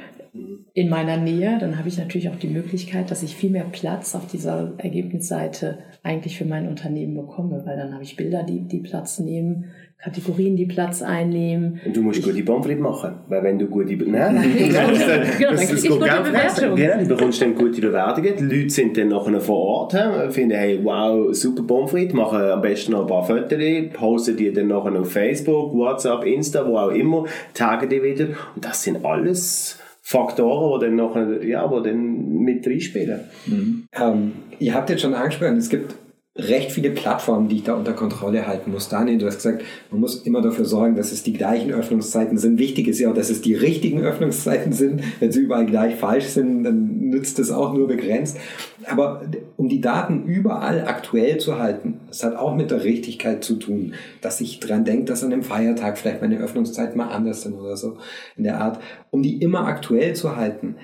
in 0.73 0.89
meiner 0.89 1.17
Nähe, 1.17 1.57
dann 1.59 1.77
habe 1.77 1.87
ich 1.87 1.97
natürlich 1.97 2.29
auch 2.29 2.35
die 2.35 2.47
Möglichkeit, 2.47 3.09
dass 3.09 3.23
ich 3.23 3.35
viel 3.35 3.49
mehr 3.49 3.65
Platz 3.71 4.13
auf 4.13 4.27
dieser 4.27 4.73
Ergebnisseite 4.77 5.77
eigentlich 6.03 6.37
für 6.37 6.45
mein 6.45 6.67
Unternehmen 6.67 7.15
bekomme, 7.15 7.63
weil 7.65 7.77
dann 7.77 7.93
habe 7.93 8.03
ich 8.03 8.17
Bilder, 8.17 8.43
die, 8.43 8.67
die 8.67 8.79
Platz 8.79 9.19
nehmen, 9.19 9.65
Kategorien, 9.97 10.57
die 10.57 10.65
Platz 10.65 11.01
einnehmen. 11.01 11.79
Und 11.85 11.95
du 11.95 12.01
musst 12.01 12.19
ich, 12.19 12.25
gute 12.25 12.43
Bonfrit 12.43 12.79
machen, 12.79 13.15
weil 13.29 13.41
wenn 13.43 13.57
du 13.57 13.67
gute... 13.67 13.95
Nein, 13.95 14.35
nein, 14.35 14.53
genau, 14.57 14.89
das, 14.89 14.99
das, 14.99 15.37
genau, 15.37 15.51
das, 15.51 15.69
das 15.69 15.81
geht 15.81 15.99
Bewertung. 15.99 16.75
Genau, 16.75 16.97
du 16.99 17.07
bekommst 17.07 17.41
dann 17.41 17.55
gute 17.55 17.81
Bewertungen, 17.81 18.33
die 18.37 18.43
Leute 18.43 18.69
sind 18.69 18.97
dann 18.97 19.07
nachher 19.07 19.39
vor 19.39 19.57
Ort, 19.57 20.33
finden, 20.33 20.57
hey, 20.57 20.79
wow, 20.83 21.33
super 21.33 21.63
Bonfrit, 21.63 22.13
machen 22.13 22.39
am 22.39 22.61
besten 22.61 22.91
noch 22.91 23.01
ein 23.01 23.07
paar 23.07 23.23
Fotos, 23.23 23.57
posten 23.93 24.35
die 24.35 24.51
dann 24.51 24.67
nachher 24.67 24.99
auf 24.99 25.11
Facebook, 25.11 25.73
WhatsApp, 25.73 26.25
Insta, 26.25 26.67
wo 26.67 26.77
auch 26.77 26.91
immer, 26.91 27.23
tagen 27.53 27.87
die 27.87 28.03
wieder. 28.03 28.27
Und 28.55 28.65
das 28.65 28.83
sind 28.83 29.05
alles 29.05 29.79
Faktoren, 30.07 30.79
die 30.79 30.85
dann, 30.85 30.95
nachher, 30.97 31.43
ja, 31.43 31.67
die 31.67 31.89
dann 31.89 32.29
mit 32.37 32.67
reinspielen. 32.67 33.21
Mhm. 33.47 33.87
Ähm, 33.91 34.33
ihr 34.59 34.75
habt 34.75 34.91
jetzt 34.91 35.01
schon 35.01 35.15
angesprochen, 35.15 35.57
es 35.57 35.67
gibt 35.67 35.95
recht 36.37 36.73
viele 36.73 36.89
Plattformen, 36.89 37.47
die 37.47 37.57
ich 37.57 37.63
da 37.63 37.75
unter 37.75 37.93
Kontrolle 37.93 38.45
halten 38.45 38.71
muss. 38.71 38.89
Daniel, 38.89 39.17
du 39.17 39.25
hast 39.25 39.37
gesagt, 39.37 39.63
man 39.89 40.01
muss 40.01 40.23
immer 40.23 40.41
dafür 40.41 40.65
sorgen, 40.65 40.95
dass 40.95 41.13
es 41.13 41.23
die 41.23 41.31
gleichen 41.31 41.71
Öffnungszeiten 41.71 42.37
sind. 42.37 42.59
Wichtig 42.59 42.89
ist 42.89 42.99
ja 42.99 43.09
auch, 43.09 43.13
dass 43.13 43.29
es 43.29 43.41
die 43.41 43.53
richtigen 43.53 44.01
Öffnungszeiten 44.01 44.73
sind. 44.73 45.01
Wenn 45.21 45.31
sie 45.31 45.39
überall 45.39 45.65
gleich 45.65 45.95
falsch 45.95 46.25
sind, 46.25 46.65
dann 46.65 46.99
nützt 47.09 47.39
es 47.39 47.51
auch 47.51 47.73
nur 47.73 47.87
begrenzt. 47.87 48.37
Aber 48.85 49.21
um 49.55 49.69
die 49.69 49.79
Daten 49.79 50.25
überall 50.25 50.85
aktuell 50.85 51.37
zu 51.37 51.57
halten, 51.57 52.01
das 52.09 52.23
hat 52.25 52.35
auch 52.35 52.53
mit 52.53 52.69
der 52.69 52.83
Richtigkeit 52.83 53.41
zu 53.41 53.55
tun, 53.55 53.93
dass 54.19 54.41
ich 54.41 54.59
dran 54.59 54.83
denke, 54.83 55.05
dass 55.05 55.23
an 55.23 55.31
einem 55.31 55.43
Feiertag 55.43 55.97
vielleicht 55.97 56.21
meine 56.21 56.39
Öffnungszeiten 56.39 56.97
mal 56.97 57.11
anders 57.11 57.43
sind 57.43 57.53
oder 57.53 57.77
so 57.77 57.97
in 58.35 58.43
der 58.43 58.59
Art. 58.59 58.81
Um 59.09 59.23
die 59.23 59.41
immer 59.41 59.65
aktuell 59.67 60.13
zu 60.15 60.35
halten, 60.35 60.75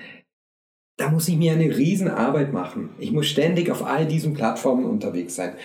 da 1.02 1.10
muss 1.10 1.26
ich 1.26 1.36
mir 1.36 1.52
eine 1.52 1.76
Riesenarbeit 1.76 2.52
machen. 2.52 2.90
Ich 3.00 3.10
muss 3.10 3.26
ständig 3.26 3.70
auf 3.70 3.84
all 3.84 4.06
diesen 4.06 4.34
Plattformen 4.34 4.84
unterwegs 4.84 5.34
sein. 5.34 5.56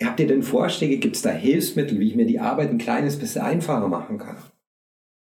Habt 0.00 0.20
ihr 0.20 0.28
denn 0.28 0.44
Vorschläge? 0.44 0.98
Gibt 0.98 1.16
es 1.16 1.22
da 1.22 1.30
Hilfsmittel, 1.30 1.98
wie 1.98 2.06
ich 2.06 2.14
mir 2.14 2.26
die 2.26 2.38
Arbeit 2.38 2.70
ein 2.70 2.78
kleines 2.78 3.18
bisschen 3.18 3.42
einfacher 3.42 3.88
machen 3.88 4.18
kann? 4.18 4.36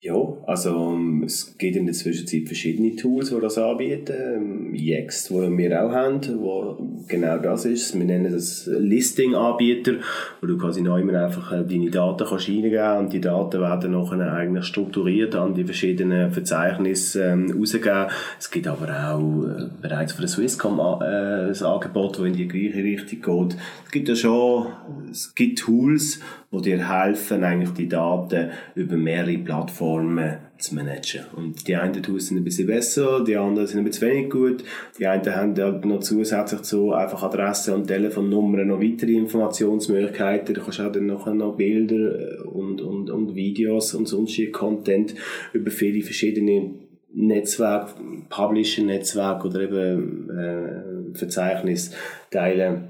Ja, 0.02 0.16
also 0.48 0.94
ähm, 0.94 1.24
es 1.26 1.58
gibt 1.58 1.76
in 1.76 1.88
der 1.88 1.94
Zwischenzeit 1.94 2.48
verschiedene 2.48 2.96
Tools, 2.96 3.32
die 3.32 3.42
das 3.42 3.58
anbieten. 3.58 4.74
Yext, 4.74 5.30
ähm, 5.30 5.58
die 5.58 5.64
wir 5.66 5.84
auch 5.84 5.92
haben, 5.92 6.22
wo 6.40 6.78
genau 7.06 7.38
das 7.38 7.66
ist. 7.66 7.94
Wir 8.00 8.06
nennen 8.06 8.32
das 8.32 8.66
Listing-Anbieter, 8.66 9.96
wo 10.40 10.48
du 10.48 10.58
quasi 10.58 10.82
neu 10.82 11.02
einfach 11.02 11.52
äh, 11.52 11.66
deine 11.66 11.92
Daten 11.92 12.26
kannst 12.26 12.48
eingeben 12.48 12.98
und 12.98 13.12
die 13.12 13.20
Daten 13.20 13.60
werden 13.60 13.92
nachher 13.92 14.34
eigentlich 14.34 14.64
strukturiert 14.64 15.36
an 15.36 15.54
die 15.54 15.66
verschiedenen 15.66 16.32
Verzeichnisse 16.32 17.24
ähm, 17.24 17.52
rausgegeben. 17.52 18.08
Es 18.40 18.50
gibt 18.50 18.68
aber 18.68 18.88
auch 18.88 19.44
äh, 19.44 19.66
bereits 19.82 20.14
von 20.14 20.22
der 20.22 20.30
Swisscom 20.30 20.80
äh, 20.80 21.50
ein 21.50 21.62
Angebot, 21.62 22.20
das 22.20 22.26
in 22.26 22.38
die 22.38 22.48
gleiche 22.48 22.82
Richtung 22.82 23.50
geht. 23.50 23.58
Es 23.84 23.92
gibt 23.92 24.08
ja 24.08 24.16
schon, 24.16 24.68
es 25.12 25.36
gibt 25.36 25.60
Tools, 25.60 26.22
die 26.52 26.62
dir 26.62 26.90
helfen, 26.90 27.44
eigentlich 27.44 27.72
die 27.72 27.90
Daten 27.90 28.52
über 28.76 28.96
mehrere 28.96 29.38
Plattformen 29.38 30.38
zu 30.58 30.76
managen. 30.76 31.26
Und 31.36 31.68
die 31.68 31.76
einen 31.76 32.02
Tools 32.02 32.28
sind 32.28 32.38
ein 32.38 32.44
bisschen 32.44 32.68
besser, 32.68 33.24
die 33.24 33.36
anderen 33.36 33.68
sind 33.68 33.80
ein 33.80 33.86
bisschen 33.86 34.10
wenig 34.10 34.30
gut. 34.30 34.64
Die 34.98 35.06
einen 35.06 35.26
haben 35.36 35.56
halt 35.58 35.86
noch 35.86 36.00
zusätzlich 36.00 36.62
zu 36.62 36.94
einfach 36.94 37.22
Adressen 37.24 37.74
und 37.74 37.88
Telefonnummern 37.88 38.68
noch 38.68 38.82
weitere 38.82 39.14
Informationsmöglichkeiten. 39.14 40.56
Du 40.56 40.62
kannst 40.62 40.80
auch 40.80 40.92
dann 40.92 41.08
nachher 41.08 41.34
noch 41.34 41.58
Bilder 41.58 42.46
und, 42.46 42.82
und, 42.82 43.10
und 43.10 43.36
Videos 43.36 43.94
und 43.94 44.08
sonstige 44.08 44.52
Content 44.52 45.16
über 45.54 45.70
viele 45.70 46.02
verschiedene 46.02 46.72
Netzwerke, 47.14 47.94
Publisher-Netzwerke 48.30 49.48
oder 49.48 49.62
eben 49.62 50.30
äh, 50.30 51.18
Verzeichnis 51.18 51.92
teilen. 52.32 52.90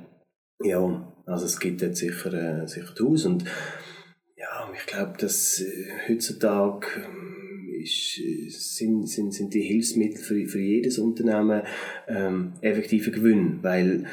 Ja, 0.63 1.13
also 1.27 1.45
es 1.45 1.59
gibt 1.59 1.81
jetzt 1.81 1.99
sicher, 1.99 2.33
äh, 2.33 2.67
sicher 2.67 2.95
Tools 2.95 3.25
und 3.25 3.43
ja, 4.35 4.71
ich 4.73 4.85
glaube, 4.85 5.13
dass 5.19 5.61
äh, 5.61 6.09
heutzutage 6.09 6.87
äh, 6.97 7.83
ist, 7.83 8.19
äh, 8.19 8.49
sind, 8.49 9.07
sind, 9.07 9.33
sind 9.33 9.53
die 9.53 9.61
Hilfsmittel 9.61 10.17
für, 10.17 10.47
für 10.47 10.59
jedes 10.59 10.97
Unternehmen 10.97 11.63
ähm, 12.07 12.53
effektiver 12.61 13.11
Gewinn, 13.11 13.59
weil 13.61 14.05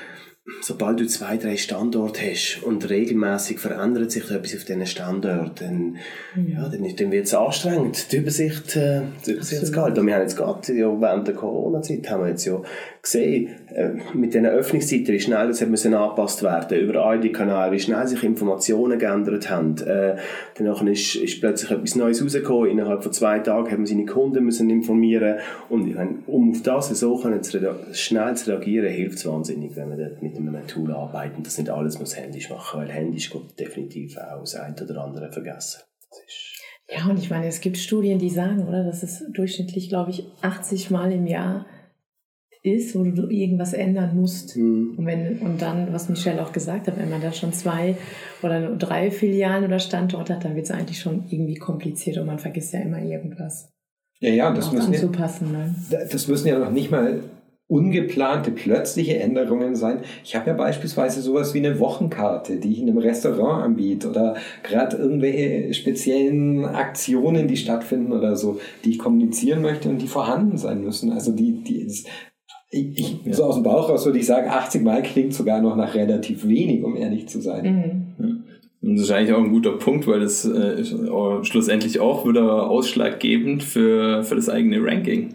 sobald 0.61 1.01
du 1.01 1.07
zwei, 1.07 1.39
drei 1.39 1.57
Standorte 1.57 2.21
hast 2.31 2.63
und 2.63 2.89
regelmäßig 2.91 3.59
verändert 3.59 4.11
sich 4.11 4.31
etwas 4.31 4.55
auf 4.55 4.65
diesen 4.65 4.87
Standorten, 4.87 5.99
dann, 6.35 6.47
ja, 6.47 6.69
dann, 6.69 6.85
dann 6.97 7.11
wird 7.11 7.27
es 7.27 7.35
anstrengend, 7.35 8.13
die 8.13 8.19
Übersicht, 8.19 8.77
äh, 8.77 9.03
die 9.27 9.33
Übersicht 9.33 9.67
zu 9.67 9.81
halten. 9.81 10.01
Und 10.01 10.07
wir 10.07 10.15
haben 10.15 10.23
jetzt 10.23 10.37
gerade, 10.37 10.73
ja, 10.75 11.01
während 11.01 11.27
der 11.29 11.35
Corona-Zeit 11.35 12.11
haben 12.11 12.25
wir 12.25 12.31
jetzt 12.31 12.45
ja 12.45 12.61
gesehen, 13.01 13.49
äh, 13.75 13.91
mit 14.13 14.35
diesen 14.35 14.47
Öffnungszeiten, 14.47 15.09
wie 15.09 15.21
schnell 15.21 15.49
das 15.49 15.65
müssen 15.67 15.95
angepasst 15.95 16.43
werden, 16.43 16.79
über 16.79 17.05
all 17.05 17.21
die 17.21 17.33
Kanäle, 17.33 17.73
wie 17.73 17.81
schnell 17.81 18.07
sich 18.07 18.23
Informationen 18.23 18.99
geändert 18.99 19.49
haben. 19.49 19.79
Äh, 19.79 20.17
danach 20.57 20.83
ist, 20.83 21.17
ist 21.17 21.41
plötzlich 21.41 21.71
etwas 21.71 21.95
Neues 21.95 22.23
rausgekommen, 22.23 22.71
innerhalb 22.71 23.03
von 23.03 23.13
zwei 23.13 23.39
Tagen 23.39 23.71
haben 23.71 23.81
wir 23.81 23.87
seine 23.87 24.05
Kunden 24.05 24.45
müssen 24.45 24.69
informieren. 24.69 25.37
Und 25.71 25.97
um 26.27 26.51
auf 26.51 26.63
das 26.63 26.89
so 26.89 27.17
können 27.17 27.43
zu 27.43 27.59
schnell 27.93 28.37
zu 28.37 28.51
reagieren, 28.51 28.91
hilft 28.91 29.19
es 29.19 29.27
wahnsinnig, 29.27 29.75
wenn 29.77 29.89
man 29.89 29.99
dort 29.99 30.23
mit 30.23 30.34
einem 30.37 30.67
Tool 30.67 30.93
arbeitet 30.93 31.39
und 31.39 31.47
das 31.47 31.59
nicht 31.59 31.71
alles 31.71 31.99
muss 31.99 32.17
händisch 32.17 32.51
machen, 32.51 32.81
weil 32.81 32.89
händisch 32.89 33.31
geht 33.31 33.59
definitiv 33.59 34.17
auch 34.19 34.41
das 34.41 34.55
eine 34.55 34.75
oder 34.75 35.03
andere 35.03 35.33
vergessen. 35.33 35.81
Ja, 36.91 37.09
und 37.09 37.19
ich 37.19 37.31
meine, 37.31 37.47
es 37.47 37.61
gibt 37.61 37.79
Studien, 37.79 38.19
die 38.19 38.31
sagen, 38.31 38.69
oder, 38.69 38.85
dass 38.85 39.03
es 39.03 39.25
durchschnittlich, 39.33 39.89
glaube 39.89 40.11
ich, 40.11 40.27
80 40.43 40.91
Mal 40.91 41.13
im 41.13 41.27
Jahr 41.27 41.67
ist, 42.63 42.95
wo 42.95 43.05
du 43.05 43.29
irgendwas 43.29 43.75
ändern 43.75 44.17
musst. 44.17 44.57
Mhm. 44.57 44.95
Und, 44.97 45.07
wenn, 45.07 45.39
und 45.39 45.61
dann, 45.61 45.93
was 45.93 46.09
Michelle 46.09 46.43
auch 46.43 46.53
gesagt 46.53 46.87
hat, 46.87 46.99
wenn 46.99 47.11
man 47.11 47.21
da 47.21 47.33
schon 47.33 47.53
zwei 47.53 47.97
oder 48.43 48.75
drei 48.77 49.11
Filialen 49.11 49.65
oder 49.65 49.79
Standorte 49.79 50.35
hat, 50.35 50.45
dann 50.45 50.57
wird 50.57 50.65
es 50.65 50.71
eigentlich 50.71 50.99
schon 50.99 51.25
irgendwie 51.29 51.57
kompliziert 51.57 52.17
und 52.19 52.27
man 52.27 52.39
vergisst 52.39 52.73
ja 52.73 52.81
immer 52.81 53.03
irgendwas. 53.03 53.71
Ja, 54.21 54.31
ja, 54.31 54.53
das 54.53 54.73
müssen, 54.73 54.95
anzupassen, 54.95 55.53
ja, 55.53 55.99
ne? 55.99 56.09
das 56.11 56.29
müssen 56.29 56.49
ja 56.49 56.59
noch 56.59 56.71
nicht 56.71 56.91
mal 56.91 57.21
ungeplante, 57.75 58.53
plötzliche 58.53 59.19
Änderungen 59.19 59.75
sein. 59.75 59.99
Ich 60.23 60.37
habe 60.37 60.47
ja 60.51 60.53
beispielsweise 60.55 61.21
sowas 61.21 61.55
wie 61.55 61.59
eine 61.59 61.81
Wochenkarte, 61.81 62.59
die 62.59 62.71
ich 62.71 62.81
in 62.81 62.89
einem 62.89 62.99
Restaurant 62.99 63.65
anbiete 63.65 64.09
oder 64.09 64.37
gerade 64.63 64.97
irgendwelche 64.97 65.75
speziellen 65.75 66.65
Aktionen, 66.65 67.49
die 67.49 67.57
stattfinden 67.57 68.13
oder 68.13 68.37
so, 68.37 68.61
die 68.85 68.91
ich 68.91 68.99
kommunizieren 69.01 69.61
möchte 69.61 69.89
und 69.89 70.01
die 70.01 70.07
vorhanden 70.07 70.57
sein 70.57 70.85
müssen. 70.85 71.11
Also 71.11 71.33
die, 71.33 71.65
die 71.65 71.89
ich, 72.71 72.99
ich, 72.99 73.17
ja. 73.25 73.33
so 73.33 73.45
aus 73.45 73.57
dem 73.57 73.65
Bauch 73.65 73.89
raus 73.89 74.07
würde 74.07 74.21
ich 74.21 74.27
sagen, 74.27 74.49
80 74.49 74.83
Mal 74.83 75.03
klingt 75.03 75.35
sogar 75.35 75.61
noch 75.61 75.75
nach 75.75 75.97
relativ 75.97 76.47
wenig, 76.47 76.85
um 76.85 76.97
ehrlich 76.97 77.27
zu 77.27 77.41
sein. 77.41 78.15
Mhm. 78.19 78.25
Ja. 78.25 78.35
Und 78.83 78.97
das 78.97 79.07
ist 79.07 79.11
eigentlich 79.11 79.33
auch 79.33 79.43
ein 79.43 79.51
guter 79.51 79.73
Punkt, 79.73 80.07
weil 80.07 80.21
das 80.21 80.45
äh, 80.45 80.85
schlussendlich 81.43 81.99
auch 81.99 82.29
wieder 82.29 82.71
ausschlaggebend 82.71 83.65
für, 83.65 84.23
für 84.23 84.37
das 84.37 84.49
eigene 84.49 84.81
Ranking. 84.85 85.35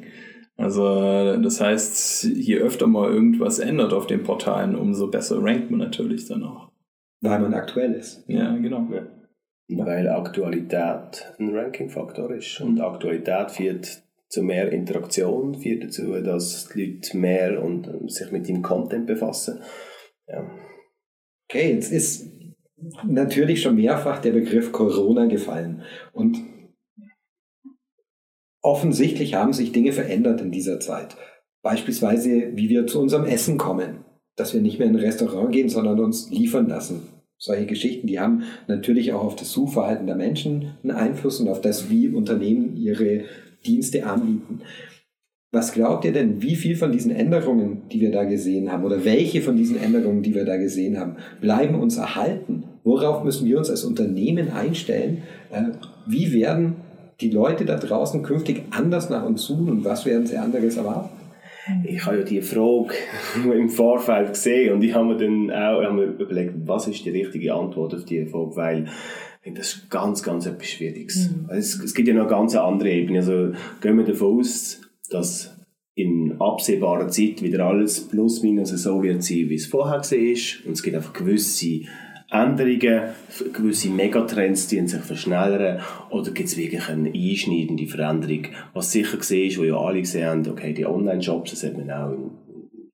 Also 0.60 1.38
das 1.38 1.62
heißt, 1.62 2.26
je 2.26 2.58
öfter 2.58 2.86
mal 2.86 3.10
irgendwas 3.10 3.60
ändert 3.60 3.94
auf 3.94 4.08
den 4.08 4.24
Portalen, 4.24 4.76
umso 4.76 5.10
besser 5.10 5.42
rankt 5.42 5.72
man 5.72 5.80
natürlich 5.80 6.28
dann 6.28 6.44
auch. 6.44 6.70
Weil 7.22 7.40
man 7.40 7.54
aktuell 7.54 7.94
ist. 7.94 8.24
Ja, 8.28 8.56
genau. 8.58 8.88
Ja. 8.92 9.86
Weil 9.86 10.10
Aktualität 10.10 11.34
ein 11.38 11.56
Ranking-Faktor 11.56 12.32
ist. 12.32 12.60
Und 12.60 12.82
Aktualität 12.82 13.52
führt 13.52 14.04
zu 14.28 14.44
mehr 14.44 14.72
Interaktion, 14.72 15.56
führt 15.56 15.86
dazu, 15.86 16.12
dass 16.22 16.70
die 16.70 16.96
Leute 16.96 17.18
mehr 17.18 17.64
und 17.64 17.88
äh, 17.88 18.08
sich 18.08 18.32
mit 18.32 18.48
dem 18.48 18.62
Content 18.62 19.08
befassen. 19.08 19.62
Ja. 20.28 20.50
Okay, 21.50 21.74
jetzt 21.74 21.92
ist 21.92 22.32
natürlich 23.06 23.62
schon 23.62 23.76
mehrfach 23.76 24.20
der 24.20 24.32
Begriff 24.32 24.72
Corona 24.72 25.26
gefallen. 25.26 25.84
Und 26.14 26.38
offensichtlich 28.62 29.36
haben 29.36 29.54
sich 29.54 29.72
Dinge 29.72 29.92
verändert 29.92 30.42
in 30.42 30.52
dieser 30.52 30.80
Zeit. 30.80 31.16
Beispielsweise, 31.62 32.52
wie 32.56 32.70
wir 32.70 32.88
zu 32.88 33.02
unserem 33.02 33.26
Essen 33.26 33.58
kommen. 33.58 34.06
Dass 34.36 34.54
wir 34.54 34.62
nicht 34.62 34.80
mehr 34.80 34.88
in 34.88 34.96
ein 34.96 35.02
Restaurant 35.02 35.52
gehen, 35.52 35.68
sondern 35.68 36.00
uns 36.00 36.30
liefern 36.30 36.68
lassen. 36.68 37.02
Solche 37.38 37.66
Geschichten, 37.66 38.08
die 38.08 38.20
haben 38.20 38.44
natürlich 38.68 39.14
auch 39.14 39.24
auf 39.24 39.36
das 39.36 39.52
Suchverhalten 39.52 40.08
der 40.08 40.16
Menschen 40.16 40.74
einen 40.84 40.92
Einfluss 40.92 41.40
und 41.40 41.48
auf 41.48 41.62
das, 41.62 41.90
wie 41.90 42.10
Unternehmen 42.10 42.76
ihre 42.78 43.24
Dienste 43.66 44.06
anbieten. 44.06 44.62
Was 45.52 45.74
glaubt 45.74 46.06
ihr 46.06 46.14
denn, 46.14 46.42
wie 46.42 46.56
viel 46.56 46.76
von 46.76 46.92
diesen 46.92 47.12
Änderungen, 47.12 47.84
die 47.92 48.02
wir 48.02 48.12
da 48.12 48.24
gesehen 48.24 48.72
haben, 48.72 48.84
oder 48.84 49.04
welche 49.04 49.42
von 49.42 49.56
diesen 49.56 49.82
Änderungen, 49.82 50.22
die 50.22 50.36
wir 50.36 50.46
da 50.46 50.58
gesehen 50.58 51.00
haben, 51.00 51.16
bleiben 51.42 51.76
uns 51.76 51.98
erhalten? 51.98 52.66
Worauf 52.84 53.24
müssen 53.24 53.48
wir 53.48 53.58
uns 53.58 53.70
als 53.70 53.84
Unternehmen 53.84 54.52
einstellen? 54.52 55.24
Äh, 55.52 55.64
wie 56.08 56.34
werden 56.34 56.76
die 57.22 57.30
Leute 57.30 57.66
da 57.66 57.78
draußen 57.78 58.24
künftig 58.24 58.64
anders 58.72 59.10
nach 59.10 59.26
uns 59.26 59.44
suchen 59.44 59.70
und 59.70 59.86
was 59.86 60.06
werden 60.06 60.26
sie 60.26 60.38
anderes 60.38 60.78
erwarten? 60.78 61.10
Ich 61.84 62.06
habe 62.06 62.20
ja 62.20 62.24
die 62.24 62.42
Frage 62.42 62.94
im 63.54 63.70
Vorfeld 63.70 64.30
gesehen 64.30 64.74
und 64.74 64.84
ich 64.84 64.94
habe 64.94 65.06
mir 65.06 65.18
dann 65.18 65.52
auch 65.52 65.84
habe 65.84 65.94
mir 65.94 66.04
überlegt, 66.06 66.54
was 66.66 66.88
ist 66.88 67.06
die 67.06 67.12
richtige 67.12 67.54
Antwort 67.54 67.94
auf 67.94 68.06
diese 68.06 68.28
Frage, 68.28 68.56
weil 68.56 68.86
das 69.56 69.74
ist 69.74 69.90
ganz, 69.90 70.24
ganz 70.24 70.46
etwas 70.46 70.68
Schwieriges. 70.68 71.30
Mhm. 71.30 71.50
Es, 71.50 71.82
es 71.82 71.94
gibt 71.94 72.08
ja 72.08 72.14
noch 72.14 72.28
ganz 72.28 72.56
andere 72.56 72.90
Ebenen. 72.90 73.18
Also 73.18 73.54
gehen 73.82 73.98
wir 73.98 74.06
davon 74.06 74.40
aus, 74.40 74.82
dass 75.10 75.56
in 75.96 76.36
absehbarer 76.40 77.08
Zeit 77.10 77.42
wieder 77.42 77.66
alles 77.66 78.08
plus 78.08 78.42
minus 78.42 78.70
so 78.70 79.02
wird 79.04 79.24
sein, 79.24 79.50
wie 79.50 79.56
es 79.56 79.66
vorher 79.66 80.00
war. 80.00 80.66
Und 80.66 80.72
es 80.74 80.84
gibt 80.84 80.96
einfach 80.96 81.14
gewisse 81.14 81.82
Änderungen, 82.32 83.02
gewisse 83.54 83.90
Megatrends, 83.90 84.68
die 84.68 84.88
sich 84.88 85.02
verschnellern. 85.02 85.82
Oder 86.12 86.32
gibt 86.32 86.50
es 86.50 86.58
wirklich 86.58 86.88
eine 86.88 87.10
einschneidende 87.10 87.88
Veränderung? 87.88 88.48
Was 88.74 88.92
sicher 88.92 89.18
gesehen 89.18 89.50
ist, 89.50 89.58
wo 89.58 89.64
ja 89.64 89.78
alle 89.78 90.02
gesehen 90.02 90.28
haben, 90.28 90.48
okay, 90.48 90.74
die 90.74 90.86
Online-Shops, 90.86 91.52
das 91.52 91.64
hat 91.64 91.78
man 91.78 91.90
auch 91.90 92.16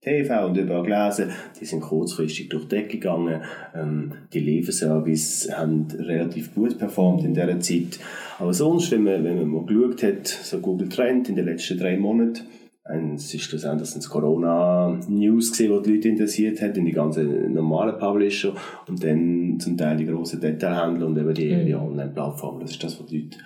TV 0.05 0.45
und 0.45 0.55
überall 0.55 0.83
gelesen, 0.83 1.31
die 1.59 1.65
sind 1.65 1.81
kurzfristig 1.81 2.47
durch 2.49 2.63
die 2.63 2.75
Decke 2.75 2.99
gegangen. 2.99 3.41
Ähm, 3.75 4.11
die 4.31 4.39
Lieferservice 4.39 5.49
haben 5.51 5.87
relativ 5.97 6.53
gut 6.53 6.77
performt 6.77 7.25
in 7.25 7.33
dieser 7.33 7.59
Zeit. 7.59 7.99
Aber 8.37 8.53
sonst, 8.53 8.91
wenn 8.91 9.03
man, 9.03 9.23
wenn 9.23 9.37
man 9.37 9.47
mal 9.47 9.65
geschaut 9.65 10.03
hat, 10.03 10.27
so 10.27 10.59
Google 10.59 10.89
Trend 10.89 11.27
in 11.27 11.35
den 11.35 11.45
letzten 11.45 11.79
drei 11.79 11.97
Monaten, 11.97 12.41
es 12.87 13.33
ist 13.33 13.41
schlussendlich 13.41 13.91
das 13.91 14.09
Corona-News 14.09 15.51
gesehen, 15.51 15.73
die 15.73 15.81
die 15.81 15.95
Leute 15.95 16.09
interessiert 16.09 16.61
hat, 16.61 16.77
in 16.77 16.85
die 16.85 16.91
ganzen 16.91 17.53
normalen 17.53 17.97
Publisher 17.97 18.53
und 18.87 19.03
dann 19.03 19.59
zum 19.59 19.75
Teil 19.75 19.97
die 19.97 20.05
grossen 20.05 20.39
Detailhändler 20.39 21.07
und 21.07 21.17
eben 21.17 21.33
die, 21.33 21.55
mhm. 21.55 21.65
die 21.65 21.75
Online-Plattformen. 21.75 22.61
Das 22.61 22.71
ist 22.71 22.83
das, 22.83 22.99
was 22.99 23.07
die 23.07 23.23
Leute 23.23 23.37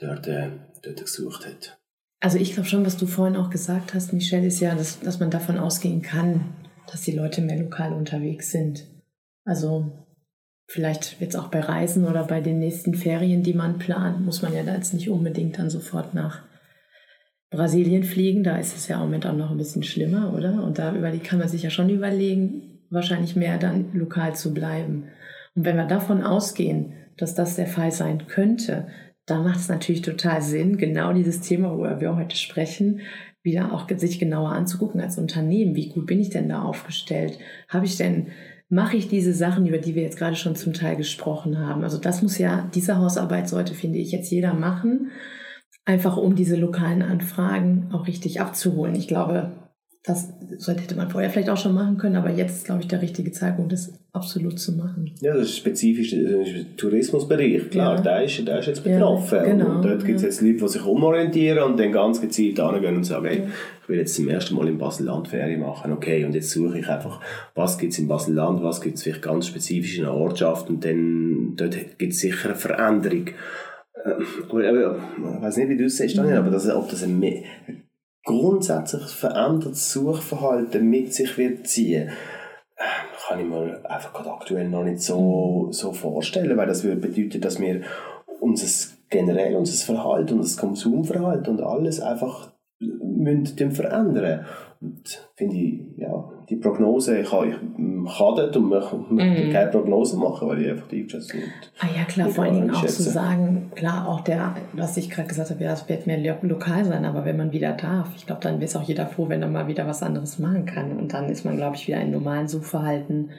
dort, 0.00 0.26
äh, 0.26 0.48
dort 0.82 1.00
gesucht 1.00 1.46
haben. 1.46 1.56
Also 2.18 2.38
ich 2.38 2.52
glaube 2.52 2.68
schon, 2.68 2.84
was 2.84 2.96
du 2.96 3.06
vorhin 3.06 3.36
auch 3.36 3.48
gesagt 3.48 3.94
hast, 3.94 4.12
Michelle, 4.12 4.46
ist 4.46 4.60
ja, 4.60 4.74
dass, 4.74 4.98
dass 5.00 5.20
man 5.20 5.30
davon 5.30 5.58
ausgehen 5.58 6.02
kann, 6.02 6.46
dass 6.90 7.02
die 7.02 7.12
Leute 7.12 7.42
mehr 7.42 7.58
lokal 7.58 7.92
unterwegs 7.92 8.50
sind. 8.50 8.86
Also 9.44 9.92
vielleicht 10.66 11.20
jetzt 11.20 11.36
auch 11.36 11.48
bei 11.48 11.60
Reisen 11.60 12.06
oder 12.06 12.24
bei 12.24 12.40
den 12.40 12.58
nächsten 12.58 12.94
Ferien, 12.94 13.44
die 13.44 13.54
man 13.54 13.78
plant, 13.78 14.20
muss 14.24 14.42
man 14.42 14.52
ja 14.52 14.64
da 14.64 14.74
jetzt 14.74 14.94
nicht 14.94 15.08
unbedingt 15.08 15.58
dann 15.58 15.70
sofort 15.70 16.12
nach 16.12 16.42
Brasilien 17.50 18.04
fliegen. 18.04 18.42
Da 18.44 18.56
ist 18.56 18.76
es 18.76 18.88
ja 18.88 18.96
im 18.96 19.02
Moment 19.02 19.26
auch 19.26 19.36
noch 19.36 19.50
ein 19.50 19.58
bisschen 19.58 19.82
schlimmer, 19.82 20.32
oder? 20.34 20.62
Und 20.62 20.78
da 20.78 20.94
kann 21.22 21.38
man 21.38 21.48
sich 21.48 21.62
ja 21.62 21.70
schon 21.70 21.90
überlegen, 21.90 22.78
wahrscheinlich 22.90 23.36
mehr 23.36 23.58
dann 23.58 23.92
lokal 23.92 24.34
zu 24.34 24.54
bleiben. 24.54 25.04
Und 25.54 25.64
wenn 25.64 25.76
wir 25.76 25.86
davon 25.86 26.22
ausgehen, 26.22 26.92
dass 27.16 27.34
das 27.34 27.56
der 27.56 27.66
Fall 27.66 27.92
sein 27.92 28.26
könnte, 28.28 28.86
da 29.26 29.42
macht 29.42 29.58
es 29.60 29.68
natürlich 29.68 30.02
total 30.02 30.42
Sinn, 30.42 30.76
genau 30.76 31.12
dieses 31.12 31.40
Thema, 31.40 31.70
worüber 31.70 32.00
wir 32.00 32.16
heute 32.16 32.36
sprechen, 32.36 33.00
wieder 33.42 33.72
auch 33.72 33.88
sich 33.96 34.18
genauer 34.18 34.50
anzugucken 34.50 35.00
als 35.00 35.18
Unternehmen. 35.18 35.74
Wie 35.74 35.88
gut 35.88 36.06
bin 36.06 36.20
ich 36.20 36.30
denn 36.30 36.48
da 36.48 36.62
aufgestellt? 36.62 37.38
Habe 37.68 37.86
ich 37.86 37.96
denn, 37.96 38.28
mache 38.68 38.96
ich 38.96 39.08
diese 39.08 39.32
Sachen, 39.32 39.66
über 39.66 39.78
die 39.78 39.94
wir 39.94 40.02
jetzt 40.02 40.18
gerade 40.18 40.36
schon 40.36 40.56
zum 40.56 40.72
Teil 40.72 40.96
gesprochen 40.96 41.58
haben? 41.58 41.82
Also 41.82 41.98
das 41.98 42.22
muss 42.22 42.38
ja, 42.38 42.68
diese 42.74 42.98
Hausarbeit 42.98 43.48
sollte, 43.48 43.74
finde 43.74 43.98
ich, 43.98 44.12
jetzt 44.12 44.30
jeder 44.30 44.52
machen, 44.52 45.10
einfach 45.84 46.16
um 46.16 46.34
diese 46.34 46.56
lokalen 46.56 47.02
Anfragen 47.02 47.88
auch 47.92 48.06
richtig 48.06 48.40
abzuholen. 48.40 48.94
Ich 48.94 49.08
glaube, 49.08 49.50
das, 50.02 50.32
hätte 50.66 50.94
man 50.94 51.10
vorher 51.10 51.28
vielleicht 51.28 51.50
auch 51.50 51.58
schon 51.58 51.74
machen 51.74 51.98
können, 51.98 52.16
aber 52.16 52.30
jetzt 52.30 52.56
ist, 52.56 52.64
glaube 52.64 52.80
ich, 52.80 52.88
der 52.88 53.02
richtige 53.02 53.32
Zeitpunkt, 53.32 53.70
das 53.70 53.92
absolut 54.12 54.58
zu 54.58 54.72
machen. 54.72 55.12
Ja, 55.20 55.34
das 55.34 55.48
ist 55.48 55.58
spezifisch 55.58 56.10
der 56.12 56.76
Tourismusbereich. 56.78 57.68
Klar, 57.68 57.96
ja. 57.96 58.00
der, 58.00 58.24
ist, 58.24 58.48
der 58.48 58.60
ist 58.60 58.66
jetzt 58.66 58.82
betroffen. 58.82 59.36
Ja, 59.36 59.44
genau, 59.44 59.76
und 59.76 59.84
dort 59.84 60.04
gibt 60.04 60.16
es 60.16 60.22
jetzt 60.22 60.40
Leute, 60.40 60.56
die 60.56 60.68
sich 60.68 60.84
umorientieren 60.84 61.62
und 61.64 61.78
dann 61.78 61.92
ganz 61.92 62.18
gezielt 62.18 62.58
angehen 62.60 62.96
und 62.96 63.04
sagen, 63.04 63.26
hey, 63.26 63.42
ich 63.82 63.88
will 63.90 63.98
jetzt 63.98 64.14
zum 64.14 64.28
ersten 64.30 64.54
Mal 64.54 64.68
in 64.68 64.78
Basel-Land 64.78 65.28
Ferien 65.28 65.60
machen. 65.60 65.92
Okay, 65.92 66.24
und 66.24 66.34
jetzt 66.34 66.50
suche 66.50 66.78
ich 66.78 66.88
einfach, 66.88 67.20
was 67.54 67.76
gibt 67.76 67.92
es 67.92 67.98
in 67.98 68.08
Basel-Land, 68.08 68.62
was 68.62 68.80
gibt 68.80 68.96
es 68.96 69.02
vielleicht 69.02 69.22
ganz 69.22 69.48
spezifisch 69.48 69.98
in 69.98 70.06
einer 70.06 70.14
Ortschaft 70.14 70.70
und 70.70 70.82
dann 70.82 71.52
dort 71.56 71.76
gibt 71.98 72.14
es 72.14 72.20
sicher 72.20 72.48
eine 72.48 72.58
Veränderung. 72.58 73.26
Ähm, 74.04 74.26
aber, 74.48 74.68
aber, 74.68 74.96
ich 75.36 75.42
weiß 75.42 75.56
nicht, 75.58 75.68
wie 75.68 75.76
du 75.76 75.84
es 75.84 75.96
siehst, 75.96 76.18
Daniel, 76.18 76.38
aber 76.38 76.50
das, 76.50 76.68
ob 76.68 76.88
das 76.88 77.02
eine 77.02 77.44
grundsätzlich 78.24 79.04
verändertes 79.06 79.92
Suchverhalten 79.92 80.88
mit 80.88 81.14
sich 81.14 81.36
wird 81.38 81.66
ziehen, 81.66 82.08
ähm, 82.78 82.86
kann 83.28 83.40
ich 83.40 83.46
mir 83.46 83.90
einfach 83.90 84.12
gerade 84.12 84.32
aktuell 84.32 84.68
noch 84.68 84.84
nicht 84.84 85.00
so, 85.00 85.68
so 85.70 85.92
vorstellen, 85.92 86.56
weil 86.56 86.66
das 86.66 86.84
würde 86.84 87.00
bedeuten, 87.00 87.40
dass 87.40 87.60
wir 87.60 87.82
unser 88.40 88.66
generell 89.10 89.56
unser 89.56 89.84
Verhalten, 89.84 90.38
unser 90.38 90.60
Konsumverhalten 90.60 91.58
und 91.58 91.62
alles 91.62 92.00
einfach 92.00 92.52
müssen 92.78 93.72
verändern. 93.72 94.46
Und 94.80 95.30
finde 95.36 95.56
ich, 95.56 95.98
ja, 95.98 96.30
die 96.50 96.56
Prognose, 96.56 97.20
ich, 97.20 97.26
ich 97.26 97.32
kann 97.32 98.34
dort 98.36 98.56
und 98.56 98.68
möchte 98.68 98.96
mm. 98.96 99.52
keine 99.52 99.70
Prognose 99.70 100.16
machen, 100.16 100.48
weil 100.48 100.60
ich 100.60 100.70
einfach 100.70 100.88
die 100.88 101.02
Einschätzung 101.02 101.40
nicht. 101.40 101.72
Ah 101.78 101.86
ja, 101.96 102.04
klar, 102.04 102.28
vor 102.28 102.44
allen 102.44 102.54
Dingen 102.54 102.70
auch 102.74 102.84
zu 102.84 103.02
sagen, 103.04 103.70
klar, 103.76 104.08
auch 104.08 104.22
der, 104.22 104.56
was 104.72 104.96
ich 104.96 105.10
gerade 105.10 105.28
gesagt 105.28 105.50
habe, 105.50 105.62
ja, 105.62 105.72
es 105.72 105.88
wird 105.88 106.08
mehr 106.08 106.18
lokal 106.42 106.84
sein, 106.84 107.04
aber 107.04 107.24
wenn 107.24 107.36
man 107.36 107.52
wieder 107.52 107.72
darf, 107.72 108.08
ich 108.16 108.26
glaube, 108.26 108.40
dann 108.42 108.60
ist 108.60 108.74
auch 108.74 108.82
jeder 108.82 109.06
froh, 109.06 109.28
wenn 109.28 109.42
er 109.42 109.48
mal 109.48 109.68
wieder 109.68 109.86
was 109.86 110.02
anderes 110.02 110.40
machen 110.40 110.66
kann. 110.66 110.96
Und 110.98 111.12
dann 111.12 111.28
ist 111.28 111.44
man, 111.44 111.56
glaube 111.56 111.76
ich, 111.76 111.86
wieder 111.86 112.00
in 112.00 112.10
normalen 112.10 112.48
Suchverhalten 112.48 113.30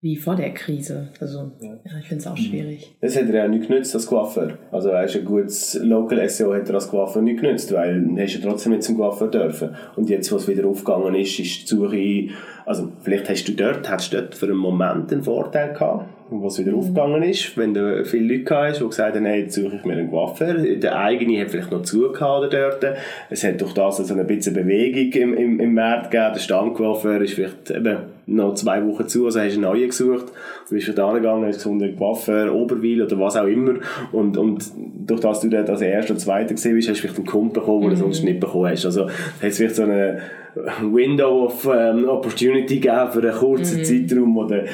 wie 0.00 0.16
vor 0.16 0.36
der 0.36 0.52
Krise. 0.52 1.08
Also, 1.20 1.52
ja, 1.60 1.78
ja 1.84 1.98
ich 2.00 2.06
finde 2.06 2.20
es 2.20 2.26
auch 2.26 2.36
schwierig. 2.36 2.96
Das 3.00 3.16
hat 3.16 3.28
er 3.28 3.34
ja 3.34 3.48
nicht 3.48 3.68
genützt, 3.68 3.94
das 3.94 4.06
Coiffeur. 4.06 4.58
Also, 4.70 4.90
weißt, 4.90 5.16
ein 5.16 5.24
gutes 5.24 5.78
Local 5.82 6.28
SEO 6.28 6.54
hat 6.54 6.68
er 6.68 6.74
als 6.76 6.88
Coiffeur 6.88 7.22
nicht 7.22 7.40
genützt, 7.40 7.72
weil 7.72 8.02
du 8.02 8.20
hast 8.20 8.34
ja 8.34 8.40
trotzdem 8.40 8.72
nicht 8.72 8.84
zum 8.84 8.96
Coiffeur 8.96 9.28
dürfen. 9.28 9.74
Und 9.96 10.10
jetzt, 10.10 10.30
was 10.32 10.46
wieder 10.48 10.66
aufgegangen 10.66 11.14
ist, 11.14 11.38
ist 11.38 11.62
die 11.62 11.66
Suche, 11.66 12.34
also, 12.64 12.92
vielleicht 13.02 13.28
hast 13.28 13.44
du 13.44 13.52
dort, 13.52 13.88
hast 13.88 14.12
du 14.12 14.20
dort 14.20 14.34
für 14.34 14.46
einen 14.46 14.56
Moment 14.56 15.12
einen 15.12 15.22
Vorteil 15.22 15.72
gehabt 15.72 16.15
was 16.30 16.58
wieder 16.58 16.72
mhm. 16.72 16.78
aufgegangen 16.78 17.22
ist, 17.22 17.56
wenn 17.56 17.74
du 17.74 18.04
viele 18.04 18.36
Leute 18.36 18.56
hast, 18.56 18.80
die 18.80 18.86
gesagt 18.86 19.16
haben, 19.16 19.24
hey, 19.24 19.42
jetzt 19.42 19.54
suche 19.54 19.76
ich 19.76 19.84
mir 19.84 19.94
einen 19.94 20.10
Coiffeur. 20.10 20.54
Der 20.54 20.98
eigene 20.98 21.40
hat 21.40 21.50
vielleicht 21.50 21.70
noch 21.70 21.82
zugehört 21.82 22.52
dort. 22.52 22.96
Es 23.30 23.44
hat 23.44 23.60
durch 23.60 23.74
das 23.74 23.98
so 23.98 24.14
ein 24.14 24.26
bisschen 24.26 24.54
Bewegung 24.54 25.20
im, 25.20 25.34
im, 25.34 25.60
im 25.60 25.74
Markt 25.74 26.10
gegeben. 26.10 26.32
Der 26.34 26.40
Stammcoiffeur 26.40 27.20
ist 27.20 27.34
vielleicht 27.34 27.70
eben 27.70 27.98
noch 28.26 28.54
zwei 28.54 28.84
Wochen 28.84 29.06
zu, 29.06 29.26
also 29.26 29.38
hast 29.38 29.56
du 29.56 29.60
einen 29.60 29.62
neuen 29.62 29.88
gesucht. 29.88 30.26
Du 30.68 30.74
bist 30.74 30.98
da 30.98 31.12
gegangen, 31.12 31.46
hast 31.46 31.56
gefunden, 31.56 31.96
Coiffeur, 31.96 32.52
Oberwil 32.52 33.02
oder 33.02 33.18
was 33.20 33.36
auch 33.36 33.46
immer. 33.46 33.74
Und, 34.10 34.36
und 34.36 34.64
durch 35.06 35.20
das 35.20 35.40
du 35.40 35.48
dort 35.48 35.70
als 35.70 35.80
Erster 35.80 36.14
und 36.14 36.18
Zweiter 36.18 36.54
gesehen 36.54 36.74
bist, 36.74 36.88
hast 36.88 36.98
du 36.98 37.02
vielleicht 37.02 37.18
einen 37.18 37.26
Kunden 37.26 37.52
bekommen, 37.52 37.82
den 37.82 37.90
du 37.90 37.96
sonst 37.96 38.22
mhm. 38.22 38.30
nicht 38.30 38.40
bekommen 38.40 38.70
hast. 38.70 38.84
Also, 38.84 39.08
hat 39.08 39.12
es 39.40 39.58
vielleicht 39.58 39.76
so 39.76 39.84
eine 39.84 40.20
Window 40.56 41.44
of 41.44 41.66
um, 41.66 42.08
Opportunity 42.08 42.80
gegeben 42.80 43.10
für 43.12 43.20
einen 43.20 43.32
kurzen 43.32 43.78
mhm. 43.80 43.84
Zeitraum, 43.84 44.36
oder 44.38 44.64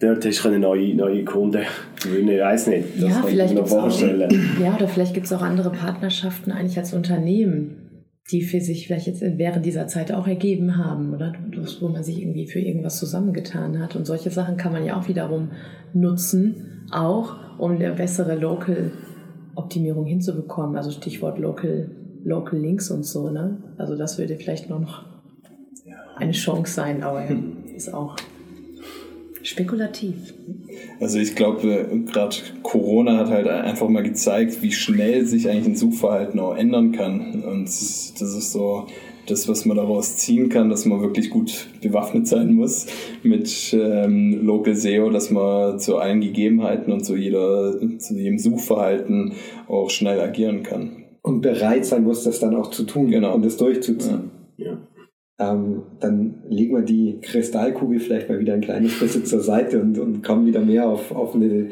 dort 0.00 0.24
hast 0.24 0.44
du 0.44 0.58
neue, 0.58 0.94
neue 0.94 1.24
Kunden 1.24 1.62
gewinnen. 2.02 2.30
Ich 2.30 2.40
weiß 2.40 2.66
nicht, 2.68 2.84
das 2.96 3.10
ja, 3.10 3.20
kann 3.20 3.28
ich 3.28 3.54
mir 3.54 3.60
noch 3.60 3.68
vorstellen. 3.68 4.30
Auch, 4.30 4.60
ja, 4.62 4.74
oder 4.74 4.88
vielleicht 4.88 5.14
gibt 5.14 5.26
es 5.26 5.32
auch 5.32 5.42
andere 5.42 5.70
Partnerschaften 5.70 6.50
eigentlich 6.50 6.78
als 6.78 6.92
Unternehmen, 6.94 8.06
die 8.32 8.42
für 8.42 8.60
sich 8.60 8.86
vielleicht 8.86 9.06
jetzt 9.06 9.22
während 9.22 9.64
dieser 9.64 9.86
Zeit 9.86 10.12
auch 10.12 10.26
ergeben 10.26 10.76
haben, 10.76 11.14
oder 11.14 11.32
wo 11.80 11.88
man 11.88 12.02
sich 12.02 12.20
irgendwie 12.20 12.46
für 12.46 12.60
irgendwas 12.60 12.98
zusammengetan 12.98 13.78
hat. 13.78 13.94
Und 13.94 14.06
solche 14.06 14.30
Sachen 14.30 14.56
kann 14.56 14.72
man 14.72 14.84
ja 14.84 14.98
auch 14.98 15.08
wiederum 15.08 15.50
nutzen, 15.92 16.86
auch 16.90 17.36
um 17.58 17.72
eine 17.72 17.92
bessere 17.92 18.34
Local-Optimierung 18.34 20.06
hinzubekommen. 20.06 20.76
Also 20.76 20.90
Stichwort 20.90 21.38
Local, 21.38 21.90
Local 22.24 22.58
Links 22.58 22.90
und 22.90 23.04
so. 23.04 23.30
Ne? 23.30 23.58
Also 23.78 23.96
das 23.96 24.18
würde 24.18 24.36
vielleicht 24.36 24.68
noch 24.68 25.09
eine 26.20 26.32
Chance 26.32 26.72
sein, 26.72 27.02
aber 27.02 27.26
ist 27.74 27.92
auch 27.92 28.16
spekulativ. 29.42 30.14
Also 31.00 31.18
ich 31.18 31.34
glaube, 31.34 31.88
gerade 32.12 32.36
Corona 32.62 33.16
hat 33.16 33.28
halt 33.28 33.48
einfach 33.48 33.88
mal 33.88 34.02
gezeigt, 34.02 34.62
wie 34.62 34.72
schnell 34.72 35.24
sich 35.26 35.48
eigentlich 35.48 35.66
ein 35.66 35.76
Suchverhalten 35.76 36.38
auch 36.40 36.54
ändern 36.54 36.92
kann. 36.92 37.42
Und 37.42 37.64
das 37.64 38.20
ist 38.20 38.52
so 38.52 38.86
das, 39.26 39.48
was 39.48 39.64
man 39.64 39.76
daraus 39.76 40.16
ziehen 40.16 40.48
kann, 40.48 40.68
dass 40.68 40.84
man 40.84 41.00
wirklich 41.00 41.30
gut 41.30 41.68
bewaffnet 41.80 42.26
sein 42.26 42.52
muss 42.52 42.86
mit 43.22 43.74
ähm, 43.78 44.44
Local 44.44 44.74
SEO, 44.74 45.10
dass 45.10 45.30
man 45.30 45.78
zu 45.78 45.96
allen 45.96 46.20
Gegebenheiten 46.20 46.92
und 46.92 47.04
zu 47.04 47.16
jeder, 47.16 47.78
zu 47.98 48.14
jedem 48.14 48.38
Suchverhalten 48.38 49.32
auch 49.68 49.90
schnell 49.90 50.20
agieren 50.20 50.62
kann. 50.62 51.04
Und 51.22 51.42
bereit 51.42 51.84
sein 51.84 52.04
muss, 52.04 52.24
das 52.24 52.40
dann 52.40 52.56
auch 52.56 52.70
zu 52.70 52.84
tun 52.84 53.10
genau. 53.10 53.34
und 53.34 53.44
das 53.44 53.56
durchzuziehen. 53.56 54.30
Ja. 54.56 54.66
ja 54.72 54.78
ähm, 55.40 55.82
dann 56.00 56.42
legen 56.48 56.76
wir 56.76 56.82
die 56.82 57.18
Kristallkugel 57.22 57.98
vielleicht 57.98 58.28
mal 58.28 58.38
wieder 58.38 58.54
ein 58.54 58.60
kleines 58.60 58.98
bisschen 59.00 59.24
zur 59.24 59.40
Seite 59.40 59.80
und, 59.80 59.98
und 59.98 60.22
kommen 60.22 60.46
wieder 60.46 60.60
mehr 60.60 60.86
auf, 60.86 61.10
auf 61.12 61.34
eine 61.34 61.70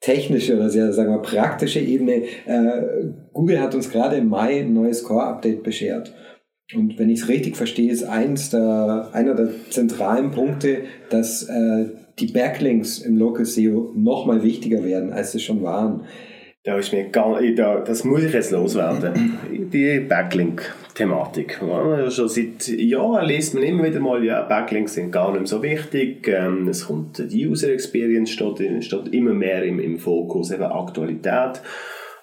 technische 0.00 0.56
oder 0.56 0.70
sehr, 0.70 0.92
sagen 0.92 1.12
wir, 1.12 1.20
praktische 1.20 1.80
Ebene. 1.80 2.22
Äh, 2.46 3.10
Google 3.32 3.60
hat 3.60 3.74
uns 3.74 3.90
gerade 3.90 4.16
im 4.16 4.28
Mai 4.28 4.60
ein 4.60 4.72
neues 4.72 5.04
Core-Update 5.04 5.62
beschert. 5.62 6.14
Und 6.74 6.98
wenn 6.98 7.10
ich 7.10 7.20
es 7.20 7.28
richtig 7.28 7.56
verstehe, 7.56 7.92
ist 7.92 8.04
eins 8.04 8.50
der, 8.50 9.10
einer 9.12 9.34
der 9.34 9.50
zentralen 9.68 10.30
Punkte, 10.30 10.78
dass 11.10 11.42
äh, 11.42 11.86
die 12.18 12.28
Backlinks 12.28 12.98
im 12.98 13.18
Local 13.18 13.44
SEO 13.44 13.92
noch 13.94 14.24
mal 14.24 14.42
wichtiger 14.42 14.84
werden, 14.84 15.12
als 15.12 15.32
sie 15.32 15.40
schon 15.40 15.62
waren. 15.62 16.04
Da 16.62 16.76
ist 16.76 16.92
mir 16.92 17.08
gar, 17.08 17.40
da, 17.56 17.80
das 17.80 18.04
muss 18.04 18.22
ich 18.22 18.34
jetzt 18.34 18.50
loswerden. 18.50 19.38
Die 19.72 20.00
Backlink-Thematik. 20.00 21.58
Ja, 21.62 22.10
schon 22.10 22.28
seit 22.28 22.68
Jahren 22.68 23.26
liest 23.26 23.54
man 23.54 23.62
immer 23.62 23.84
wieder 23.84 24.00
mal, 24.00 24.22
ja, 24.22 24.42
Backlinks 24.42 24.92
sind 24.92 25.10
gar 25.10 25.32
nicht 25.32 25.46
so 25.48 25.62
wichtig. 25.62 26.28
Ähm, 26.28 26.68
es 26.68 26.86
kommt 26.86 27.16
die 27.32 27.48
User 27.48 27.70
Experience 27.70 28.30
steht, 28.30 28.84
steht 28.84 29.08
immer 29.14 29.32
mehr 29.32 29.62
im, 29.64 29.80
im 29.80 29.98
Fokus, 29.98 30.50
eben 30.50 30.64
Aktualität. 30.64 31.62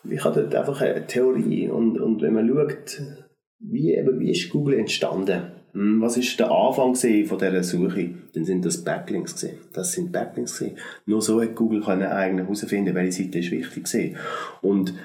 Ich 0.08 0.24
habe 0.24 0.42
dort 0.42 0.54
einfach 0.54 0.82
eine 0.82 1.08
Theorie. 1.08 1.68
Und, 1.68 2.00
und 2.00 2.22
wenn 2.22 2.34
man 2.34 2.48
schaut, 2.48 3.02
wie, 3.60 3.96
eben, 3.96 4.20
wie 4.20 4.32
ist 4.32 4.52
Google 4.52 4.78
entstanden? 4.78 5.57
Hm, 5.78 6.02
was 6.02 6.18
ist 6.18 6.40
der 6.40 6.50
Anfang 6.50 6.96
von 6.96 7.38
dieser 7.38 7.64
Suche? 7.64 8.10
Dann 8.34 8.46
sind 8.46 8.66
das 8.66 8.84
Backlinks 8.84 9.36
gewesen. 9.36 9.60
Das 9.74 9.92
sind 9.92 10.12
Backlinks 10.12 10.58
gewesen. 10.58 10.78
Nur 11.06 11.22
so 11.22 11.40
hat 11.40 11.54
Google 11.54 11.84
eigentlich 11.84 12.48
herausfinden, 12.48 12.96
welche 12.96 13.24
Seite 13.24 13.38
ist 13.38 13.52
wichtig 13.52 13.84
gewesen. 13.84 14.16
Und 14.64 14.96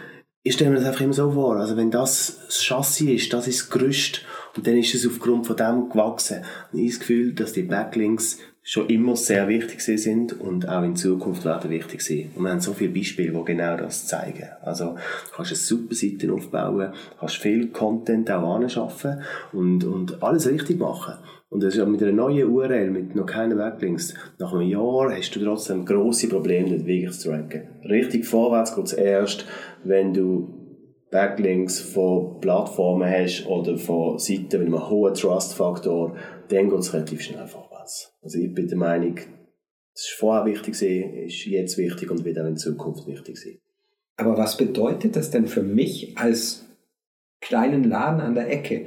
ich 0.43 0.55
stelle 0.55 0.71
mir 0.71 0.77
das 0.77 0.87
einfach 0.87 1.03
immer 1.03 1.13
so 1.13 1.31
vor, 1.31 1.57
also 1.57 1.77
wenn 1.77 1.91
das 1.91 2.41
das 2.47 2.65
Chassis 2.65 3.07
ist, 3.07 3.33
das 3.35 3.47
ist 3.49 3.61
das 3.61 3.71
Gerüst 3.71 4.25
und 4.57 4.67
dann 4.67 4.79
ist 4.79 4.95
es 4.95 5.07
aufgrund 5.07 5.47
von 5.47 5.57
dem 5.57 5.91
gewachsen. 5.91 6.39
Und 6.73 6.79
ich 6.79 6.85
habe 6.85 6.91
das 6.91 7.01
Gefühl, 7.01 7.35
dass 7.35 7.53
die 7.53 7.63
Backlinks 7.63 8.39
schon 8.65 8.89
immer 8.89 9.17
sehr 9.17 9.49
wichtig 9.49 9.81
sind 9.81 10.39
und 10.41 10.69
auch 10.69 10.85
in 10.85 10.95
Zukunft 10.95 11.45
werden 11.45 11.71
wichtig 11.71 12.01
sein. 12.01 12.31
Und 12.37 12.45
wir 12.45 12.51
haben 12.51 12.61
so 12.61 12.73
viele 12.73 12.93
Beispiele, 12.93 13.33
die 13.33 13.45
genau 13.45 13.77
das 13.77 14.07
zeigen. 14.07 14.49
Also, 14.63 14.95
du 14.95 15.37
kannst 15.37 15.51
eine 15.51 15.57
super 15.57 15.95
Seite 15.95 16.33
aufbauen, 16.33 16.93
kannst 17.19 17.37
viel 17.37 17.69
Content 17.69 18.31
auch 18.31 18.55
anschaffen 18.55 19.23
und, 19.53 19.85
und 19.85 20.23
alles 20.23 20.49
richtig 20.49 20.79
machen. 20.79 21.15
Und 21.51 21.63
das 21.63 21.77
ist 21.77 21.87
mit 21.87 22.03
einer 22.03 22.13
neuen 22.13 22.49
URL, 22.49 22.91
mit 22.91 23.15
noch 23.15 23.27
keinen 23.27 23.59
Backlinks, 23.59 24.15
nach 24.39 24.55
einem 24.55 24.63
Jahr 24.63 25.15
hast 25.15 25.33
du 25.33 25.45
trotzdem 25.45 25.85
grosse 25.85 26.29
Probleme, 26.29 26.71
dort 26.71 26.87
wirklich 26.87 27.19
zu 27.19 27.31
ranken. 27.31 27.69
Richtig 27.85 28.25
vorwärts 28.25 28.75
geht 28.75 28.87
es 28.87 28.93
erst, 28.95 29.45
wenn 29.85 30.15
du 30.15 30.63
Backlinks 31.11 31.79
von 31.79 32.41
Plattformen 32.41 33.07
hast 33.07 33.47
oder 33.47 33.77
von 33.77 34.19
Seiten 34.19 34.61
mit 34.61 34.69
einem 34.69 34.89
hohen 34.89 35.13
Trust-Faktor, 35.13 36.17
dann 36.49 36.71
geht 36.71 36.79
es 36.79 36.95
relativ 36.95 37.21
schnell 37.21 37.47
vorwärts. 37.47 37.72
Platz. 37.83 38.13
Also 38.23 38.39
ich 38.39 38.55
bin 38.55 38.69
der 38.69 38.79
Meinung, 38.79 39.17
das 39.17 40.05
ist 40.05 40.13
vorher 40.13 40.47
wichtig 40.47 40.81
ist 40.81 41.45
jetzt 41.47 41.77
wichtig 41.79 42.11
und 42.11 42.25
wird 42.25 42.39
auch 42.39 42.47
in 42.47 42.57
Zukunft 42.57 43.07
wichtig 43.07 43.37
sein. 43.37 43.59
Aber 44.17 44.37
was 44.37 44.57
bedeutet 44.57 45.17
das 45.17 45.31
denn 45.31 45.47
für 45.47 45.63
mich 45.63 46.17
als 46.17 46.65
kleinen 47.41 47.85
Laden 47.85 48.21
an 48.21 48.35
der 48.35 48.51
Ecke? 48.51 48.87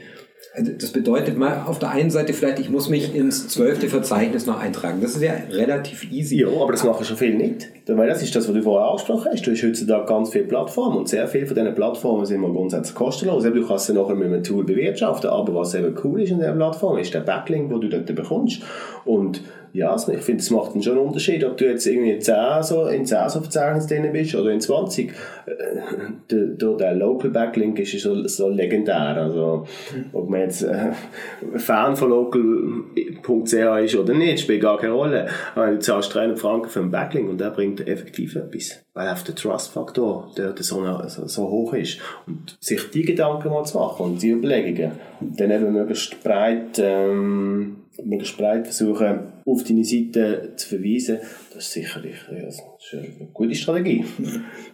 Also 0.58 0.72
das 0.72 0.91
bedeutet 0.91 1.38
mal 1.38 1.63
auf 1.65 1.80
der 1.80 1.91
einen 1.91 2.10
Seite 2.10 2.32
vielleicht, 2.32 2.60
ich 2.60 2.70
muss 2.70 2.88
mich 2.88 3.13
ins 3.13 3.50
zwölfte 3.50 3.89
Verzeichnis 3.89 4.46
noch 4.46 4.58
eintragen. 4.58 5.02
Das 5.02 5.15
ist 5.15 5.22
ja 5.22 5.34
relativ 5.52 6.10
easy. 6.12 6.39
Ja, 6.39 6.48
aber 6.48 6.72
das 6.72 6.84
machen 6.86 7.04
schon 7.04 7.18
viele 7.18 7.36
nicht. 7.36 7.68
Weil 7.88 8.08
das 8.08 8.24
ist 8.24 8.34
das, 8.36 8.48
was 8.48 8.56
du 8.56 8.63
vorher 8.63 8.88
angesprochen 8.88 9.32
hast. 9.32 9.46
Du 9.46 9.52
hast 9.52 9.63
heutzutage 9.63 10.06
ganz 10.06 10.30
viele 10.30 10.46
Plattformen 10.46 10.98
und 10.98 11.10
sehr 11.10 11.28
viele 11.28 11.46
von 11.46 11.56
diesen 11.56 11.76
Plattformen 11.76 12.26
sind 12.26 12.39
mal 12.39 12.52
grundsätzlich 12.52 12.96
kostenlos. 12.96 13.44
Du 13.44 13.68
kannst 13.68 13.88
sie 13.88 13.94
nachher 13.94 14.15
mit 14.15 14.28
einem 14.28 14.44
Tool 14.44 14.63
bewirtschaften, 14.63 15.30
aber 15.30 15.54
was 15.56 15.76
eben 15.76 15.94
cool 16.04 16.22
ist 16.22 16.32
an 16.32 16.39
dieser 16.39 16.54
Plattform, 16.54 16.98
ist 17.00 17.13
der 17.13 17.20
Backlink, 17.20 17.70
den 17.70 17.82
du 17.82 17.89
dort 17.89 18.15
bekommst. 18.15 18.62
Und 19.04 19.41
ja, 19.75 19.91
also 19.91 20.13
ich 20.13 20.21
finde, 20.21 20.41
es 20.41 20.49
macht 20.51 20.71
schon 20.81 20.97
einen 20.97 21.07
Unterschied, 21.07 21.43
ob 21.43 21.57
du 21.57 21.65
jetzt 21.65 21.85
irgendwie 21.85 22.17
10 22.17 22.63
so, 22.63 22.88
in 22.88 23.05
10 23.05 23.27
so 23.27 23.41
Verzeichnis 23.41 23.88
drin 23.88 24.09
bist 24.13 24.33
oder 24.33 24.51
in 24.51 24.61
20. 24.61 25.09
Äh, 25.09 25.53
der, 26.31 26.73
der, 26.75 26.95
Local 26.95 27.29
Backlink 27.29 27.79
ist 27.79 27.99
so, 27.99 28.25
so 28.25 28.47
legendär. 28.47 29.17
Also, 29.17 29.65
ob 30.13 30.29
man 30.29 30.39
jetzt 30.39 30.63
äh, 30.63 30.91
Fan 31.57 31.97
von 31.97 32.09
local.ch 32.09 33.53
ist 33.83 33.95
oder 33.95 34.13
nicht, 34.13 34.39
spielt 34.39 34.61
gar 34.61 34.77
keine 34.77 34.93
Rolle. 34.93 35.27
Aber 35.55 35.71
du 35.71 35.79
zahlst 35.79 36.15
300 36.15 36.39
Franken 36.39 36.69
für 36.69 36.79
einen 36.79 36.91
Backlink 36.91 37.29
und 37.29 37.41
der 37.41 37.49
bringt 37.49 37.85
effektiv 37.85 38.38
etwas. 38.38 38.81
Weil 38.93 39.09
auf 39.09 39.23
der 39.23 39.35
Trust-Faktor 39.35 40.31
der, 40.38 40.53
so, 40.57 40.85
so, 41.07 41.27
so, 41.27 41.49
hoch 41.49 41.73
ist. 41.73 41.99
Und 42.27 42.57
sich 42.61 42.89
die 42.91 43.03
Gedanken 43.03 43.49
mal 43.49 43.65
zu 43.65 43.77
machen 43.77 44.05
und 44.05 44.21
die 44.21 44.29
Überlegungen. 44.29 44.93
Und 45.19 45.38
dann 45.38 45.51
eben 45.51 45.73
möglichst 45.73 46.23
breit, 46.23 46.79
ähm, 46.79 47.85
möglichst 48.03 48.38
breit 48.38 48.67
versuchen, 48.67 49.34
auf 49.45 49.63
deine 49.63 49.84
Seite 49.84 50.53
zu 50.55 50.69
verweisen, 50.69 51.19
das 51.53 51.65
ist 51.65 51.73
sicherlich 51.73 52.15
das 52.29 52.55
ist 52.55 52.93
eine 52.93 53.27
gute 53.34 53.55
Strategie. 53.55 54.03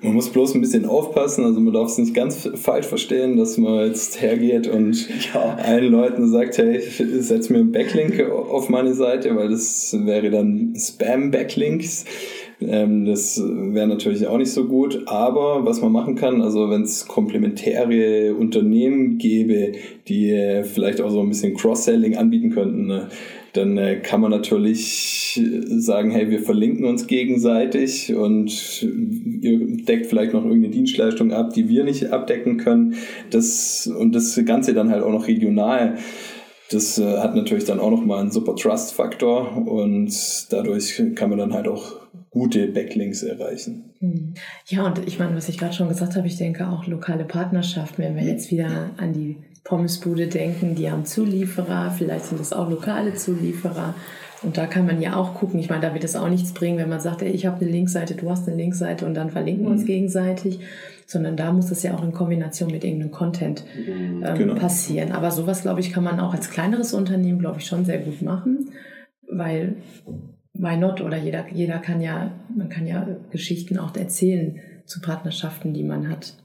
Man 0.01 0.13
muss 0.13 0.29
bloß 0.29 0.55
ein 0.55 0.61
bisschen 0.61 0.85
aufpassen, 0.85 1.45
also 1.45 1.59
man 1.59 1.73
darf 1.73 1.89
es 1.89 1.97
nicht 1.97 2.13
ganz 2.13 2.49
falsch 2.55 2.87
verstehen, 2.87 3.37
dass 3.37 3.57
man 3.57 3.85
jetzt 3.87 4.21
hergeht 4.21 4.67
und 4.67 5.07
ja. 5.33 5.55
allen 5.55 5.91
Leuten 5.91 6.29
sagt, 6.29 6.57
hey, 6.57 6.81
setz 6.81 7.49
mir 7.49 7.59
einen 7.59 7.71
Backlink 7.71 8.19
auf 8.29 8.69
meine 8.69 8.93
Seite, 8.93 9.35
weil 9.35 9.49
das 9.49 9.95
wäre 10.05 10.29
dann 10.31 10.73
Spam-Backlinks. 10.75 12.05
Ähm, 12.61 13.05
das 13.05 13.41
wäre 13.43 13.87
natürlich 13.87 14.27
auch 14.27 14.37
nicht 14.37 14.51
so 14.51 14.65
gut. 14.65 15.03
Aber 15.05 15.65
was 15.65 15.81
man 15.81 15.91
machen 15.91 16.15
kann, 16.15 16.41
also 16.41 16.69
wenn 16.69 16.83
es 16.83 17.07
komplementäre 17.07 18.35
Unternehmen 18.35 19.17
gäbe, 19.17 19.73
die 20.07 20.31
äh, 20.31 20.63
vielleicht 20.63 21.01
auch 21.01 21.09
so 21.09 21.21
ein 21.21 21.29
bisschen 21.29 21.55
Cross-Selling 21.55 22.17
anbieten 22.17 22.51
könnten, 22.51 22.87
ne? 22.87 23.07
dann 23.53 23.77
äh, 23.77 23.97
kann 23.97 24.21
man 24.21 24.31
natürlich 24.31 25.41
sagen, 25.65 26.11
hey, 26.11 26.29
wir 26.29 26.39
verlinken 26.39 26.85
uns 26.85 27.07
gegenseitig 27.07 28.13
und 28.13 28.81
ihr 29.41 29.59
deckt 29.85 30.05
vielleicht 30.05 30.33
noch 30.33 30.45
irgendeine 30.45 30.73
Dienstleistung 30.73 31.33
ab, 31.33 31.53
die 31.53 31.67
wir 31.67 31.83
nicht 31.83 32.11
abdecken 32.11 32.57
können. 32.57 32.95
Das, 33.29 33.87
und 33.87 34.15
das 34.15 34.39
Ganze 34.45 34.73
dann 34.73 34.89
halt 34.89 35.03
auch 35.03 35.11
noch 35.11 35.27
regional. 35.27 35.97
Das 36.71 36.97
äh, 36.97 37.17
hat 37.17 37.35
natürlich 37.35 37.65
dann 37.65 37.79
auch 37.79 37.91
nochmal 37.91 38.19
einen 38.19 38.31
super 38.31 38.55
Trust-Faktor 38.55 39.67
und 39.67 40.11
dadurch 40.49 41.01
kann 41.15 41.29
man 41.29 41.39
dann 41.39 41.53
halt 41.53 41.67
auch 41.67 42.01
gute 42.29 42.67
Backlinks 42.67 43.23
erreichen. 43.23 43.91
Hm. 43.99 44.33
Ja, 44.67 44.85
und 44.85 45.05
ich 45.05 45.19
meine, 45.19 45.35
was 45.35 45.49
ich 45.49 45.57
gerade 45.57 45.73
schon 45.73 45.89
gesagt 45.89 46.15
habe, 46.15 46.27
ich 46.27 46.37
denke 46.37 46.67
auch 46.67 46.87
lokale 46.87 47.25
Partnerschaften, 47.25 48.01
wenn 48.03 48.15
wir 48.15 48.23
jetzt 48.23 48.51
wieder 48.51 48.91
an 48.97 49.13
die 49.13 49.37
Pommesbude 49.63 50.27
denken, 50.27 50.75
die 50.75 50.89
haben 50.89 51.05
Zulieferer, 51.05 51.93
vielleicht 51.95 52.25
sind 52.25 52.39
das 52.39 52.53
auch 52.53 52.69
lokale 52.69 53.13
Zulieferer. 53.13 53.93
Und 54.43 54.57
da 54.57 54.65
kann 54.65 54.87
man 54.87 55.01
ja 55.01 55.15
auch 55.15 55.35
gucken. 55.35 55.59
Ich 55.59 55.69
meine, 55.69 55.81
da 55.81 55.93
wird 55.93 56.03
es 56.03 56.15
auch 56.15 56.27
nichts 56.27 56.53
bringen, 56.53 56.79
wenn 56.79 56.89
man 56.89 56.99
sagt, 56.99 57.21
ey, 57.21 57.29
ich 57.29 57.45
habe 57.45 57.61
eine 57.61 57.69
Linkseite, 57.69 58.15
du 58.15 58.27
hast 58.29 58.47
eine 58.47 58.57
Linkseite 58.57 59.05
und 59.05 59.13
dann 59.13 59.29
verlinken 59.29 59.65
wir 59.65 59.71
uns 59.71 59.83
mhm. 59.83 59.87
gegenseitig, 59.87 60.59
sondern 61.11 61.37
da 61.37 61.51
muss 61.51 61.71
es 61.71 61.83
ja 61.83 61.93
auch 61.93 62.03
in 62.03 62.13
Kombination 62.13 62.71
mit 62.71 62.83
irgendeinem 62.83 63.11
Content 63.11 63.63
mhm. 63.75 64.23
ähm, 64.25 64.37
genau. 64.37 64.55
passieren. 64.55 65.11
Aber 65.11 65.31
sowas, 65.31 65.61
glaube 65.61 65.79
ich, 65.79 65.91
kann 65.91 66.03
man 66.03 66.19
auch 66.19 66.33
als 66.33 66.49
kleineres 66.49 66.93
Unternehmen, 66.93 67.39
glaube 67.39 67.59
ich, 67.59 67.65
schon 67.65 67.85
sehr 67.85 67.99
gut 67.99 68.21
machen, 68.21 68.71
weil 69.29 69.77
why 70.53 70.77
not? 70.77 71.01
Oder 71.01 71.17
jeder, 71.17 71.45
jeder 71.51 71.79
kann 71.79 72.01
ja, 72.01 72.31
man 72.55 72.69
kann 72.69 72.87
ja 72.87 73.07
Geschichten 73.31 73.77
auch 73.77 73.95
erzählen 73.95 74.59
zu 74.85 75.01
Partnerschaften, 75.01 75.73
die 75.73 75.83
man 75.83 76.09
hat. 76.09 76.37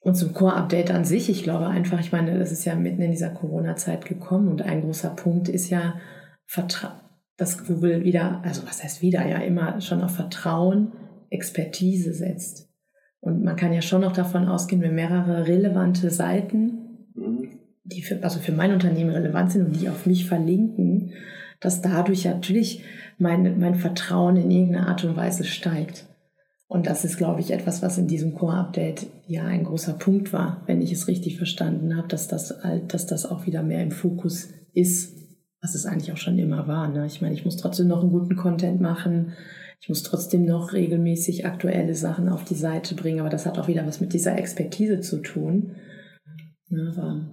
Und 0.00 0.16
zum 0.16 0.34
Core-Update 0.34 0.90
an 0.90 1.04
sich, 1.04 1.30
ich 1.30 1.44
glaube 1.44 1.68
einfach, 1.68 2.00
ich 2.00 2.10
meine, 2.10 2.38
das 2.38 2.50
ist 2.50 2.64
ja 2.64 2.74
mitten 2.74 3.02
in 3.02 3.12
dieser 3.12 3.30
Corona-Zeit 3.30 4.04
gekommen 4.04 4.48
und 4.48 4.62
ein 4.62 4.82
großer 4.82 5.10
Punkt 5.10 5.48
ist 5.48 5.70
ja, 5.70 5.94
Vertra 6.46 7.02
dass 7.36 7.66
Google 7.66 8.04
wieder, 8.04 8.40
also 8.44 8.62
was 8.66 8.82
heißt 8.84 9.02
wieder, 9.02 9.26
ja 9.26 9.38
immer 9.38 9.80
schon 9.80 10.02
auf 10.02 10.14
Vertrauen, 10.14 10.92
Expertise 11.30 12.12
setzt. 12.12 12.71
Und 13.22 13.44
man 13.44 13.54
kann 13.54 13.72
ja 13.72 13.82
schon 13.82 14.00
noch 14.00 14.12
davon 14.12 14.48
ausgehen, 14.48 14.82
wenn 14.82 14.96
mehrere 14.96 15.46
relevante 15.46 16.10
Seiten, 16.10 17.06
die 17.84 18.02
für, 18.02 18.20
also 18.24 18.40
für 18.40 18.50
mein 18.50 18.72
Unternehmen 18.72 19.10
relevant 19.10 19.52
sind 19.52 19.64
und 19.64 19.80
die 19.80 19.88
auf 19.88 20.06
mich 20.06 20.26
verlinken, 20.26 21.12
dass 21.60 21.82
dadurch 21.82 22.24
natürlich 22.24 22.82
mein, 23.18 23.60
mein 23.60 23.76
Vertrauen 23.76 24.34
in 24.34 24.50
irgendeiner 24.50 24.88
Art 24.88 25.04
und 25.04 25.16
Weise 25.16 25.44
steigt. 25.44 26.06
Und 26.66 26.88
das 26.88 27.04
ist, 27.04 27.16
glaube 27.16 27.40
ich, 27.40 27.52
etwas, 27.52 27.80
was 27.80 27.96
in 27.96 28.08
diesem 28.08 28.34
Core-Update 28.34 29.06
ja 29.28 29.44
ein 29.44 29.62
großer 29.62 29.92
Punkt 29.92 30.32
war, 30.32 30.62
wenn 30.66 30.82
ich 30.82 30.90
es 30.90 31.06
richtig 31.06 31.36
verstanden 31.36 31.96
habe, 31.96 32.08
dass 32.08 32.26
das, 32.26 32.52
dass 32.88 33.06
das 33.06 33.24
auch 33.24 33.46
wieder 33.46 33.62
mehr 33.62 33.84
im 33.84 33.92
Fokus 33.92 34.48
ist, 34.72 35.16
was 35.60 35.76
es 35.76 35.86
eigentlich 35.86 36.10
auch 36.10 36.16
schon 36.16 36.38
immer 36.40 36.66
war. 36.66 36.88
Ne? 36.88 37.06
Ich 37.06 37.22
meine, 37.22 37.34
ich 37.34 37.44
muss 37.44 37.56
trotzdem 37.56 37.86
noch 37.86 38.00
einen 38.00 38.10
guten 38.10 38.34
Content 38.34 38.80
machen. 38.80 39.34
Ich 39.82 39.88
muss 39.88 40.04
trotzdem 40.04 40.44
noch 40.44 40.72
regelmäßig 40.72 41.44
aktuelle 41.44 41.94
Sachen 41.96 42.28
auf 42.28 42.44
die 42.44 42.54
Seite 42.54 42.94
bringen, 42.94 43.18
aber 43.18 43.30
das 43.30 43.46
hat 43.46 43.58
auch 43.58 43.66
wieder 43.66 43.84
was 43.84 44.00
mit 44.00 44.12
dieser 44.12 44.38
Expertise 44.38 45.00
zu 45.00 45.18
tun. 45.18 45.74
Ja, 46.68 47.28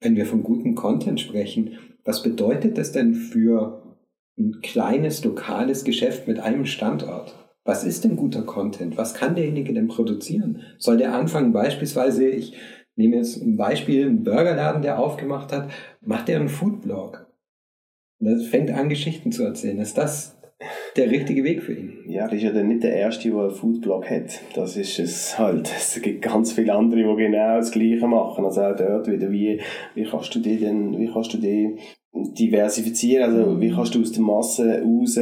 Wenn 0.00 0.16
wir 0.16 0.24
von 0.24 0.42
gutem 0.42 0.74
Content 0.74 1.20
sprechen, 1.20 1.78
was 2.02 2.22
bedeutet 2.22 2.78
das 2.78 2.92
denn 2.92 3.14
für 3.14 3.98
ein 4.38 4.60
kleines 4.62 5.22
lokales 5.22 5.84
Geschäft 5.84 6.26
mit 6.26 6.40
einem 6.40 6.64
Standort? 6.64 7.36
Was 7.64 7.84
ist 7.84 8.04
denn 8.04 8.16
guter 8.16 8.42
Content? 8.42 8.96
Was 8.96 9.12
kann 9.12 9.34
derjenige 9.34 9.74
denn 9.74 9.88
produzieren? 9.88 10.62
Soll 10.78 10.96
der 10.96 11.14
anfangen, 11.14 11.52
beispielsweise, 11.52 12.26
ich 12.26 12.54
nehme 12.96 13.16
jetzt 13.16 13.36
ein 13.36 13.58
Beispiel, 13.58 14.06
einen 14.06 14.24
Burgerladen, 14.24 14.80
der 14.80 14.98
aufgemacht 14.98 15.52
hat, 15.52 15.70
macht 16.00 16.28
der 16.28 16.40
einen 16.40 16.48
Foodblog? 16.48 17.30
Und 18.18 18.28
er 18.28 18.40
fängt 18.40 18.70
an, 18.70 18.88
Geschichten 18.88 19.30
zu 19.30 19.44
erzählen. 19.44 19.78
Ist 19.78 19.98
das 19.98 20.41
der 20.96 21.10
richtige 21.10 21.44
Weg 21.44 21.62
für 21.62 21.74
ihn? 21.74 21.98
Ja, 22.06 22.24
das 22.24 22.34
ist 22.34 22.42
ja 22.42 22.52
dann 22.52 22.68
nicht 22.68 22.82
der 22.82 22.94
Erste, 22.94 23.30
der 23.30 23.38
einen 23.38 23.50
Foodblog 23.50 24.08
hat. 24.08 24.40
Das 24.54 24.76
ist 24.76 24.98
es 24.98 25.38
halt. 25.38 25.70
Es 25.76 26.00
gibt 26.00 26.22
ganz 26.22 26.52
viele 26.52 26.74
andere, 26.74 27.00
die 27.00 27.22
genau 27.22 27.56
das 27.56 27.70
Gleiche 27.70 28.06
machen. 28.06 28.44
Also 28.44 28.62
auch 28.62 28.76
dort 28.76 29.08
wieder, 29.08 29.30
wie, 29.30 29.60
wie 29.94 30.04
kannst 30.04 30.34
du 30.34 30.40
die 30.40 30.58
denn, 30.58 30.98
wie 30.98 31.10
kannst 31.10 31.32
du 31.32 31.38
die 31.38 31.76
diversifizieren? 32.12 33.30
Also, 33.30 33.60
wie 33.60 33.70
kannst 33.70 33.94
du 33.94 34.00
aus 34.00 34.12
der 34.12 34.22
Masse 34.22 34.82
raus 34.82 35.18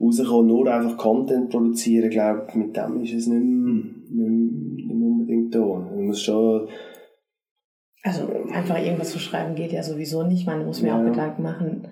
rauskommen, 0.00 0.46
nur 0.46 0.72
einfach 0.72 0.96
Content 0.96 1.50
produzieren, 1.50 2.04
ich 2.04 2.10
glaube 2.10 2.46
mit 2.54 2.76
dem 2.76 3.02
ist 3.02 3.14
es 3.14 3.26
nicht 3.26 3.42
mehr, 3.42 3.84
nicht 3.84 4.10
mehr, 4.10 4.30
nicht 4.30 4.88
mehr 4.88 5.06
unbedingt 5.06 5.54
da. 5.54 5.58
Man 5.58 6.06
muss 6.06 6.22
schon 6.22 6.68
also 8.04 8.28
einfach 8.52 8.78
irgendwas 8.78 9.10
zu 9.10 9.18
schreiben 9.18 9.54
geht 9.54 9.72
ja 9.72 9.82
sowieso 9.82 10.22
nicht. 10.22 10.46
Man 10.46 10.64
muss 10.64 10.82
mir 10.82 10.88
ja. 10.88 11.00
auch 11.00 11.04
Gedanken 11.04 11.42
machen, 11.42 11.88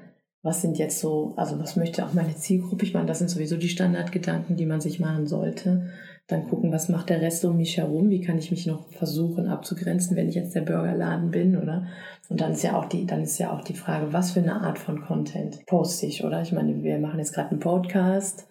was 0.46 0.62
sind 0.62 0.78
jetzt 0.78 1.00
so, 1.00 1.34
also 1.36 1.58
was 1.58 1.76
möchte 1.76 2.06
auch 2.06 2.14
meine 2.14 2.36
Zielgruppe? 2.36 2.84
Ich 2.84 2.94
meine, 2.94 3.06
das 3.06 3.18
sind 3.18 3.28
sowieso 3.28 3.56
die 3.56 3.68
Standardgedanken, 3.68 4.56
die 4.56 4.64
man 4.64 4.80
sich 4.80 5.00
machen 5.00 5.26
sollte. 5.26 5.90
Dann 6.28 6.48
gucken, 6.48 6.72
was 6.72 6.88
macht 6.88 7.10
der 7.10 7.20
Rest 7.20 7.44
um 7.44 7.56
mich 7.56 7.76
herum? 7.76 8.10
Wie 8.10 8.20
kann 8.20 8.38
ich 8.38 8.50
mich 8.50 8.66
noch 8.66 8.88
versuchen 8.92 9.48
abzugrenzen, 9.48 10.16
wenn 10.16 10.28
ich 10.28 10.36
jetzt 10.36 10.54
der 10.54 10.62
Burgerladen 10.62 11.30
bin, 11.30 11.56
oder? 11.56 11.86
Und 12.28 12.40
dann 12.40 12.52
ist 12.52 12.62
ja 12.62 12.76
auch 12.78 12.86
die, 12.86 13.06
dann 13.06 13.22
ist 13.22 13.38
ja 13.38 13.52
auch 13.52 13.62
die 13.62 13.74
Frage, 13.74 14.12
was 14.12 14.32
für 14.32 14.40
eine 14.40 14.60
Art 14.60 14.78
von 14.78 15.02
Content 15.02 15.66
poste 15.66 16.06
ich, 16.06 16.24
oder? 16.24 16.40
Ich 16.42 16.52
meine, 16.52 16.82
wir 16.82 16.98
machen 16.98 17.18
jetzt 17.18 17.34
gerade 17.34 17.50
einen 17.50 17.60
Podcast, 17.60 18.48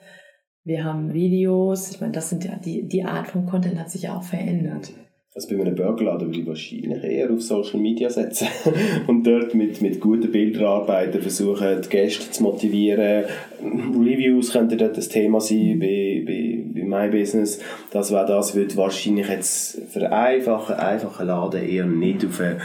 wir 0.63 0.83
haben 0.83 1.13
Videos. 1.13 1.91
Ich 1.91 2.01
meine, 2.01 2.13
das 2.13 2.29
sind 2.29 2.43
ja 2.43 2.57
die, 2.57 2.87
die 2.87 3.05
Art 3.05 3.27
von 3.27 3.45
Content 3.45 3.79
hat 3.79 3.89
sich 3.89 4.03
ja 4.03 4.17
auch 4.17 4.23
verändert. 4.23 4.91
Also 5.35 5.49
bei 5.49 5.61
einem 5.61 5.75
Burgerladen 5.75 6.27
würde 6.27 6.39
ich 6.39 6.47
wahrscheinlich 6.47 7.03
eher 7.03 7.29
auf 7.29 7.41
Social 7.41 7.81
Media 7.81 8.09
setzen 8.09 8.47
und 9.07 9.27
dort 9.27 9.53
mit, 9.53 9.81
mit 9.81 9.99
guten 9.99 10.31
Bildern 10.31 10.63
arbeiten, 10.63 11.21
versuchen 11.21 11.81
die 11.81 11.89
Gäste 11.89 12.31
zu 12.31 12.41
motivieren. 12.41 13.25
Reviews 13.61 14.53
könnte 14.53 14.77
dort 14.77 14.95
das 14.95 15.09
Thema 15.09 15.41
sein 15.41 15.77
bei, 15.77 16.23
bei, 16.25 16.63
bei 16.73 16.83
My 16.85 17.09
Business. 17.09 17.59
Das 17.91 18.13
wäre 18.13 18.25
das, 18.25 18.55
würde 18.55 18.77
wahrscheinlich 18.77 19.27
jetzt 19.27 19.81
vereinfachen, 19.91 20.75
einfachen 20.75 21.27
Laden 21.27 21.67
eher 21.67 21.85
nicht 21.85 22.25
auf, 22.25 22.39
eine, 22.39 22.61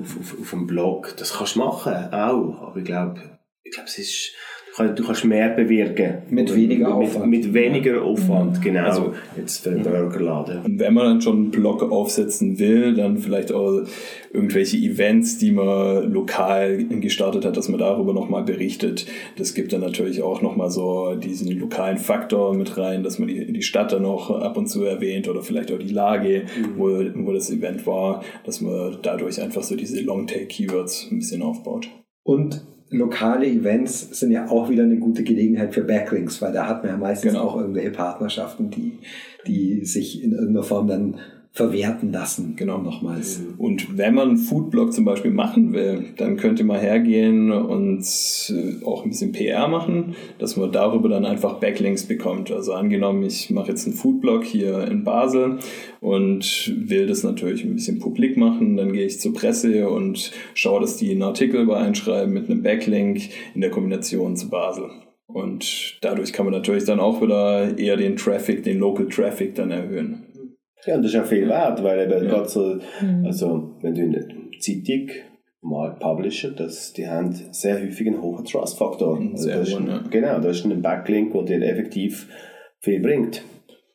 auf, 0.00 0.18
auf, 0.18 0.40
auf 0.40 0.54
einem 0.54 0.66
Blog. 0.66 1.14
Das 1.18 1.34
kannst 1.36 1.56
du 1.56 1.58
machen, 1.58 1.92
auch. 2.10 2.68
Aber 2.68 2.76
ich 2.78 2.86
glaube, 2.86 3.20
ich 3.64 3.72
glaube, 3.72 3.88
es 3.90 3.98
ist 3.98 4.32
du 4.76 5.04
kannst 5.04 5.24
mehr 5.24 5.50
bewirken. 5.50 6.22
Mit 6.30 6.54
weniger 6.54 6.88
mit, 6.88 7.08
Aufwand. 7.08 7.30
Mit 7.30 7.54
weniger 7.54 8.02
Aufwand, 8.02 8.60
genau. 8.60 8.84
Also- 8.84 9.14
jetzt 9.36 9.62
für 9.62 9.70
den 9.70 9.82
Burgerladen. 9.82 10.62
Und 10.64 10.78
wenn 10.78 10.94
man 10.94 11.04
dann 11.04 11.20
schon 11.20 11.36
einen 11.36 11.50
Blog 11.50 11.82
aufsetzen 11.82 12.58
will, 12.58 12.94
dann 12.94 13.18
vielleicht 13.18 13.52
auch 13.52 13.82
irgendwelche 14.32 14.76
Events, 14.76 15.38
die 15.38 15.52
man 15.52 16.12
lokal 16.12 16.84
gestartet 16.84 17.44
hat, 17.44 17.56
dass 17.56 17.68
man 17.68 17.78
darüber 17.78 18.12
nochmal 18.12 18.42
berichtet. 18.42 19.06
Das 19.36 19.54
gibt 19.54 19.72
dann 19.72 19.80
natürlich 19.80 20.22
auch 20.22 20.42
nochmal 20.42 20.70
so 20.70 21.14
diesen 21.14 21.56
lokalen 21.56 21.98
Faktor 21.98 22.54
mit 22.54 22.76
rein, 22.76 23.04
dass 23.04 23.18
man 23.18 23.28
die, 23.28 23.52
die 23.52 23.62
Stadt 23.62 23.92
dann 23.92 24.02
noch 24.02 24.30
ab 24.30 24.56
und 24.56 24.66
zu 24.66 24.82
erwähnt 24.84 25.28
oder 25.28 25.42
vielleicht 25.42 25.70
auch 25.70 25.78
die 25.78 25.92
Lage, 25.92 26.44
wo, 26.76 26.88
wo 26.88 27.32
das 27.32 27.50
Event 27.50 27.86
war, 27.86 28.24
dass 28.44 28.60
man 28.60 28.98
dadurch 29.02 29.40
einfach 29.40 29.62
so 29.62 29.76
diese 29.76 30.00
Longtail-Keywords 30.00 31.08
ein 31.12 31.18
bisschen 31.18 31.42
aufbaut. 31.42 31.88
Und 32.24 32.66
lokale 32.90 33.46
Events 33.46 34.18
sind 34.18 34.30
ja 34.30 34.48
auch 34.48 34.68
wieder 34.68 34.84
eine 34.84 34.98
gute 34.98 35.22
Gelegenheit 35.24 35.74
für 35.74 35.82
Backlinks, 35.82 36.40
weil 36.42 36.52
da 36.52 36.68
hat 36.68 36.82
man 36.82 36.92
ja 36.92 36.98
meistens 36.98 37.32
Genau. 37.32 37.44
auch 37.44 37.56
irgendwelche 37.56 37.90
Partnerschaften, 37.90 38.70
die, 38.70 38.98
die 39.46 39.84
sich 39.84 40.22
in 40.22 40.32
irgendeiner 40.32 40.62
Form 40.62 40.86
dann 40.86 41.16
verwerten 41.54 42.10
lassen. 42.10 42.56
Genau. 42.56 42.78
Nochmals. 42.78 43.40
Und 43.58 43.96
wenn 43.96 44.14
man 44.14 44.30
einen 44.30 44.38
Foodblog 44.38 44.92
zum 44.92 45.04
Beispiel 45.04 45.30
machen 45.30 45.72
will, 45.72 46.06
dann 46.16 46.36
könnte 46.36 46.64
man 46.64 46.80
hergehen 46.80 47.52
und 47.52 48.02
äh, 48.50 48.84
auch 48.84 49.04
ein 49.04 49.10
bisschen 49.10 49.30
PR 49.30 49.68
machen, 49.68 50.16
dass 50.38 50.56
man 50.56 50.72
darüber 50.72 51.08
dann 51.08 51.24
einfach 51.24 51.60
Backlinks 51.60 52.06
bekommt. 52.06 52.50
Also 52.50 52.72
angenommen, 52.72 53.22
ich 53.22 53.50
mache 53.50 53.68
jetzt 53.68 53.86
einen 53.86 53.94
Foodblog 53.94 54.42
hier 54.42 54.88
in 54.88 55.04
Basel 55.04 55.60
und 56.00 56.74
will 56.76 57.06
das 57.06 57.22
natürlich 57.22 57.64
ein 57.64 57.76
bisschen 57.76 58.00
publik 58.00 58.36
machen, 58.36 58.76
dann 58.76 58.92
gehe 58.92 59.06
ich 59.06 59.20
zur 59.20 59.32
Presse 59.32 59.88
und 59.88 60.32
schaue, 60.54 60.80
dass 60.80 60.96
die 60.96 61.12
einen 61.12 61.22
Artikel 61.22 61.60
übereinschreiben 61.60 62.34
mit 62.34 62.50
einem 62.50 62.64
Backlink 62.64 63.30
in 63.54 63.60
der 63.60 63.70
Kombination 63.70 64.36
zu 64.36 64.50
Basel. 64.50 64.90
Und 65.26 65.98
dadurch 66.00 66.32
kann 66.32 66.46
man 66.46 66.54
natürlich 66.54 66.84
dann 66.84 67.00
auch 67.00 67.22
wieder 67.22 67.78
eher 67.78 67.96
den 67.96 68.16
Traffic, 68.16 68.64
den 68.64 68.78
Local 68.78 69.08
Traffic 69.08 69.54
dann 69.54 69.70
erhöhen. 69.70 70.23
Ja, 70.86 70.96
und 70.96 71.02
das 71.02 71.14
ist 71.14 71.20
auch 71.20 71.26
viel 71.26 71.48
wert, 71.48 71.82
weil 71.82 72.00
eben 72.00 72.24
Ja. 72.24 72.30
gerade 72.30 72.48
so, 72.48 72.78
also 73.24 73.76
wenn 73.82 73.94
du 73.94 74.02
in 74.02 74.12
der 74.12 74.26
Zeitung 74.60 75.08
mal 75.62 75.96
Publisher, 75.98 76.50
das, 76.50 76.92
die 76.92 77.08
haben 77.08 77.32
sehr 77.52 77.80
häufig 77.80 78.06
einen 78.06 78.20
hohen 78.20 78.44
Trust-Faktor. 78.44 79.18
Also 79.32 79.48
das 79.48 79.68
ist 79.68 79.78
ja. 79.78 80.02
Genau, 80.10 80.38
das 80.40 80.58
ist 80.58 80.64
ein 80.66 80.82
Backlink, 80.82 81.32
der 81.32 81.58
dir 81.58 81.66
effektiv 81.66 82.28
viel 82.80 83.00
bringt. 83.00 83.42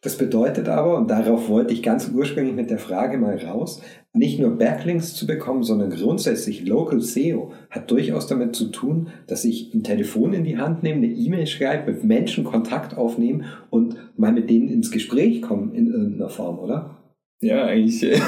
Das 0.02 0.18
bedeutet 0.18 0.70
aber, 0.70 0.98
und 0.98 1.10
darauf 1.10 1.50
wollte 1.50 1.74
ich 1.74 1.84
ganz 1.84 2.10
ursprünglich 2.14 2.56
mit 2.56 2.70
der 2.70 2.78
Frage 2.78 3.18
mal 3.18 3.38
raus, 3.38 3.82
nicht 4.14 4.40
nur 4.40 4.58
Backlinks 4.58 5.14
zu 5.14 5.28
bekommen, 5.28 5.64
sondern 5.64 5.90
grundsätzlich 5.90 6.66
Local 6.66 7.02
SEO 7.02 7.52
hat 7.70 7.92
durchaus 7.92 8.26
damit 8.26 8.56
zu 8.56 8.68
tun, 8.68 9.10
dass 9.28 9.44
ich 9.44 9.74
ein 9.74 9.84
Telefon 9.84 10.32
in 10.32 10.46
die 10.46 10.58
Hand 10.58 10.84
nehme, 10.84 11.06
eine 11.06 11.14
E-Mail 11.14 11.48
schreibe, 11.48 11.92
mit 11.92 12.04
Menschen 12.06 12.46
Kontakt 12.46 12.98
aufnehme 12.98 13.44
und 13.70 13.98
mal 14.16 14.32
mit 14.32 14.50
denen 14.50 14.70
ins 14.70 14.90
Gespräch 14.90 15.42
komme 15.42 15.76
in 15.76 15.88
irgendeiner 15.88 16.30
Form, 16.30 16.60
oder? 16.60 16.96
Ja, 17.42 17.66
eigentlich 17.66 18.04
äh, 18.04 18.20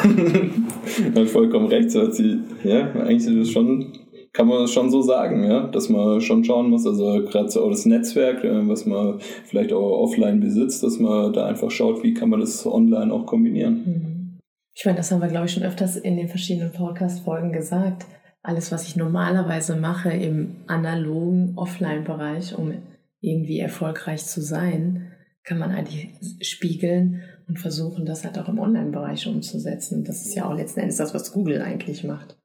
hat 1.15 1.29
vollkommen 1.29 1.67
recht. 1.67 1.91
So 1.91 2.01
hat 2.01 2.15
sie, 2.15 2.39
ja, 2.63 2.91
eigentlich 2.93 3.27
ist 3.27 3.47
es 3.47 3.51
schon, 3.51 3.93
kann 4.33 4.47
man 4.47 4.67
schon 4.67 4.89
so 4.89 5.01
sagen, 5.01 5.43
ja, 5.43 5.67
dass 5.67 5.89
man 5.89 6.21
schon 6.21 6.43
schauen 6.43 6.69
muss, 6.69 6.85
also 6.87 7.25
gerade 7.25 7.49
so 7.49 7.69
das 7.69 7.85
Netzwerk, 7.85 8.43
äh, 8.43 8.67
was 8.67 8.85
man 8.85 9.19
vielleicht 9.45 9.73
auch 9.73 10.03
offline 10.03 10.39
besitzt, 10.39 10.83
dass 10.83 10.99
man 10.99 11.33
da 11.33 11.45
einfach 11.45 11.69
schaut, 11.69 12.03
wie 12.03 12.13
kann 12.13 12.29
man 12.29 12.39
das 12.39 12.65
online 12.65 13.13
auch 13.13 13.25
kombinieren. 13.25 13.73
Mhm. 13.85 14.39
Ich 14.73 14.85
meine, 14.85 14.97
das 14.97 15.11
haben 15.11 15.21
wir, 15.21 15.27
glaube 15.27 15.47
ich, 15.47 15.53
schon 15.53 15.63
öfters 15.63 15.97
in 15.97 16.15
den 16.15 16.29
verschiedenen 16.29 16.71
Podcast-Folgen 16.71 17.51
gesagt. 17.51 18.05
Alles, 18.41 18.71
was 18.71 18.87
ich 18.87 18.95
normalerweise 18.95 19.75
mache 19.75 20.11
im 20.11 20.55
analogen 20.67 21.53
Offline-Bereich, 21.57 22.57
um 22.57 22.73
irgendwie 23.19 23.59
erfolgreich 23.59 24.25
zu 24.25 24.41
sein, 24.41 25.11
kann 25.43 25.59
man 25.59 25.71
eigentlich 25.71 26.09
spiegeln 26.41 27.21
und 27.47 27.59
versuchen, 27.59 28.05
das 28.05 28.23
halt 28.23 28.39
auch 28.39 28.47
im 28.47 28.59
Online-Bereich 28.59 29.27
umzusetzen. 29.27 30.03
Das 30.05 30.25
ist 30.25 30.35
ja 30.35 30.49
auch 30.49 30.55
letzten 30.55 30.79
Endes 30.79 30.97
das, 30.97 31.13
was 31.13 31.33
Google 31.33 31.61
eigentlich 31.61 32.03
macht. 32.03 32.40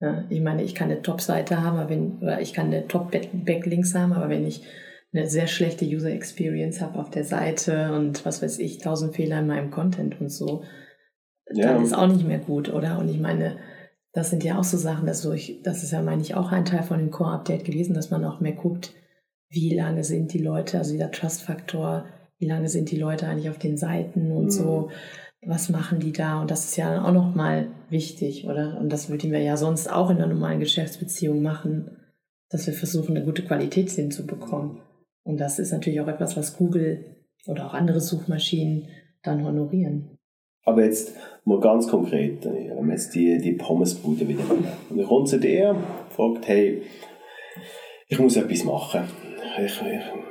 Ja, 0.00 0.24
ich 0.30 0.40
meine, 0.40 0.62
ich 0.62 0.74
kann 0.74 0.90
eine 0.90 1.02
Top-Seite 1.02 1.62
haben, 1.62 1.78
aber 1.78 1.90
wenn, 1.90 2.18
oder 2.22 2.40
ich 2.40 2.54
kann 2.54 2.66
eine 2.66 2.88
Top-Backlinks 2.88 3.94
haben, 3.94 4.12
aber 4.12 4.28
wenn 4.30 4.46
ich 4.46 4.62
eine 5.12 5.26
sehr 5.28 5.46
schlechte 5.46 5.84
User 5.84 6.10
Experience 6.10 6.80
habe 6.80 6.98
auf 6.98 7.10
der 7.10 7.24
Seite 7.24 7.92
und 7.92 8.24
was 8.24 8.42
weiß 8.42 8.58
ich, 8.60 8.78
tausend 8.78 9.14
Fehler 9.16 9.40
in 9.40 9.46
meinem 9.48 9.70
Content 9.70 10.20
und 10.20 10.30
so, 10.30 10.62
Ja. 11.52 11.72
dann 11.74 11.84
ist 11.84 11.92
auch 11.94 12.06
nicht 12.06 12.26
mehr 12.26 12.38
gut, 12.38 12.72
oder? 12.72 12.98
Und 12.98 13.08
ich 13.08 13.18
meine, 13.18 13.56
das 14.12 14.30
sind 14.30 14.42
ja 14.44 14.58
auch 14.58 14.64
so 14.64 14.76
Sachen, 14.76 15.06
dass 15.06 15.20
so 15.22 15.32
ich, 15.32 15.62
das 15.62 15.82
ist 15.82 15.90
ja, 15.92 16.00
meine 16.00 16.22
ich, 16.22 16.34
auch 16.34 16.50
ein 16.52 16.64
Teil 16.64 16.82
von 16.82 16.98
dem 16.98 17.10
Core-Update 17.10 17.64
gewesen, 17.64 17.94
dass 17.94 18.10
man 18.10 18.24
auch 18.24 18.40
mehr 18.40 18.52
guckt, 18.52 18.92
wie 19.50 19.74
lange 19.74 20.04
sind 20.04 20.32
die 20.32 20.42
Leute, 20.42 20.78
also 20.78 20.92
dieser 20.92 21.10
Trust-Faktor, 21.10 22.06
wie 22.38 22.46
lange 22.46 22.68
sind 22.68 22.90
die 22.90 22.96
Leute 22.96 23.26
eigentlich 23.26 23.50
auf 23.50 23.58
den 23.58 23.76
Seiten 23.76 24.30
und 24.32 24.44
Mhm. 24.46 24.50
so, 24.50 24.90
was 25.46 25.70
machen 25.70 26.00
die 26.00 26.12
da? 26.12 26.40
Und 26.40 26.50
das 26.50 26.64
ist 26.64 26.76
ja 26.76 27.02
auch 27.04 27.12
nochmal 27.12 27.68
wichtig, 27.88 28.46
oder? 28.46 28.78
Und 28.78 28.90
das 28.90 29.08
würden 29.08 29.32
wir 29.32 29.40
ja 29.40 29.56
sonst 29.56 29.90
auch 29.90 30.10
in 30.10 30.16
einer 30.16 30.26
normalen 30.26 30.60
Geschäftsbeziehung 30.60 31.42
machen, 31.42 31.96
dass 32.50 32.66
wir 32.66 32.74
versuchen, 32.74 33.16
eine 33.16 33.24
gute 33.24 33.42
Qualität 33.42 33.90
hinzubekommen. 33.90 34.80
Und 35.22 35.38
das 35.38 35.58
ist 35.58 35.72
natürlich 35.72 36.00
auch 36.00 36.08
etwas, 36.08 36.36
was 36.36 36.56
Google 36.56 37.16
oder 37.46 37.66
auch 37.66 37.74
andere 37.74 38.00
Suchmaschinen 38.00 38.88
dann 39.22 39.44
honorieren. 39.44 40.18
Aber 40.64 40.84
jetzt 40.84 41.14
mal 41.44 41.60
ganz 41.60 41.88
konkret, 41.88 42.44
wenn 42.44 42.86
wir 42.86 42.92
jetzt 42.92 43.14
die, 43.14 43.38
die 43.38 43.52
Pommesbude 43.52 44.28
wieder. 44.28 44.44
Und 44.50 44.98
dann 44.98 45.06
kommt 45.06 45.28
zu 45.28 45.40
dir, 45.40 45.74
fragt, 46.10 46.46
hey, 46.48 46.82
ich 48.08 48.18
muss 48.18 48.36
etwas 48.36 48.64
machen. 48.64 49.04
Ich, 49.58 49.80
ich 49.80 50.29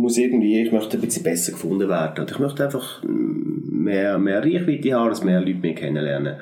muss 0.00 0.18
irgendwie, 0.18 0.62
ich 0.62 0.72
möchte 0.72 0.96
ein 0.96 1.00
bisschen 1.00 1.22
besser 1.22 1.52
gefunden 1.52 1.88
werden. 1.88 2.22
Oder 2.22 2.32
ich 2.32 2.38
möchte 2.38 2.64
einfach 2.64 3.02
mehr, 3.04 4.18
mehr 4.18 4.42
Reichweite 4.44 4.92
haben, 4.94 5.10
dass 5.10 5.24
mehr 5.24 5.40
Leute 5.40 5.58
mich 5.58 5.76
kennenlernen. 5.76 6.36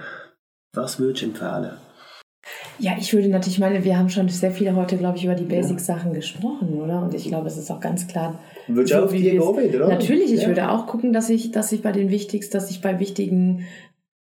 Was 0.74 0.98
würdest 0.98 1.22
du 1.22 1.26
empfehlen? 1.26 1.72
Ja, 2.78 2.92
ich 2.98 3.12
würde 3.12 3.28
natürlich, 3.28 3.54
ich 3.56 3.60
meine, 3.60 3.84
wir 3.84 3.98
haben 3.98 4.08
schon 4.08 4.28
sehr 4.28 4.52
viel 4.52 4.72
heute, 4.74 4.96
glaube 4.96 5.18
ich, 5.18 5.24
über 5.24 5.34
die 5.34 5.44
Basic-Sachen 5.44 6.14
gesprochen, 6.14 6.74
oder? 6.80 7.02
Und 7.02 7.12
ich 7.12 7.24
glaube, 7.24 7.48
es 7.48 7.58
ist 7.58 7.70
auch 7.70 7.80
ganz 7.80 8.06
klar. 8.06 8.38
Würdest 8.68 8.94
du 8.94 8.98
auch 8.98 9.04
auf 9.04 9.12
die 9.12 9.22
gehen 9.22 9.40
oder? 9.40 9.88
Natürlich, 9.88 10.32
ich 10.32 10.42
Ja. 10.42 10.48
würde 10.48 10.70
auch 10.70 10.86
gucken, 10.86 11.12
dass 11.12 11.28
ich, 11.28 11.50
dass 11.50 11.72
ich 11.72 11.82
bei 11.82 11.92
den 11.92 12.10
wichtigsten, 12.10 12.52
dass 12.52 12.70
ich 12.70 12.80
bei 12.80 13.00
wichtigen 13.00 13.66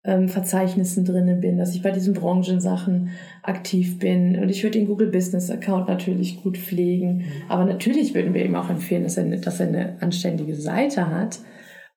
ähm, 0.04 0.28
Verzeichnissen 0.28 1.04
drinne 1.04 1.36
bin, 1.36 1.58
dass 1.58 1.74
ich 1.74 1.82
bei 1.82 1.90
diesen 1.90 2.14
Branchensachen 2.14 3.10
aktiv 3.42 3.98
bin. 3.98 4.38
Und 4.38 4.48
ich 4.48 4.62
würde 4.62 4.78
den 4.78 4.88
Google 4.88 5.10
Business 5.10 5.50
Account 5.50 5.88
natürlich 5.88 6.42
gut 6.42 6.58
pflegen. 6.58 7.24
Aber 7.48 7.64
natürlich 7.64 8.14
würden 8.14 8.34
wir 8.34 8.44
ihm 8.44 8.56
auch 8.56 8.68
empfehlen, 8.70 9.04
dass 9.04 9.16
er, 9.16 9.24
eine- 9.24 9.38
dass 9.38 9.60
er 9.60 9.68
eine 9.68 9.96
anständige 10.02 10.56
Seite 10.56 11.08
hat, 11.08 11.38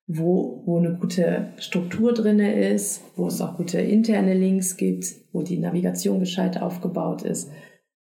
wo, 0.06 0.62
wo 0.66 0.78
eine 0.78 0.94
gute 0.94 1.48
Struktur 1.58 2.14
drinne 2.14 2.62
ist, 2.70 3.02
wo 3.16 3.26
es 3.26 3.40
auch 3.40 3.56
gute 3.56 3.80
interne 3.80 4.34
Links 4.34 4.76
gibt, 4.76 5.06
wo 5.32 5.42
die 5.42 5.58
Navigation 5.58 6.20
gescheit 6.20 6.62
aufgebaut 6.62 7.22
ist, 7.22 7.50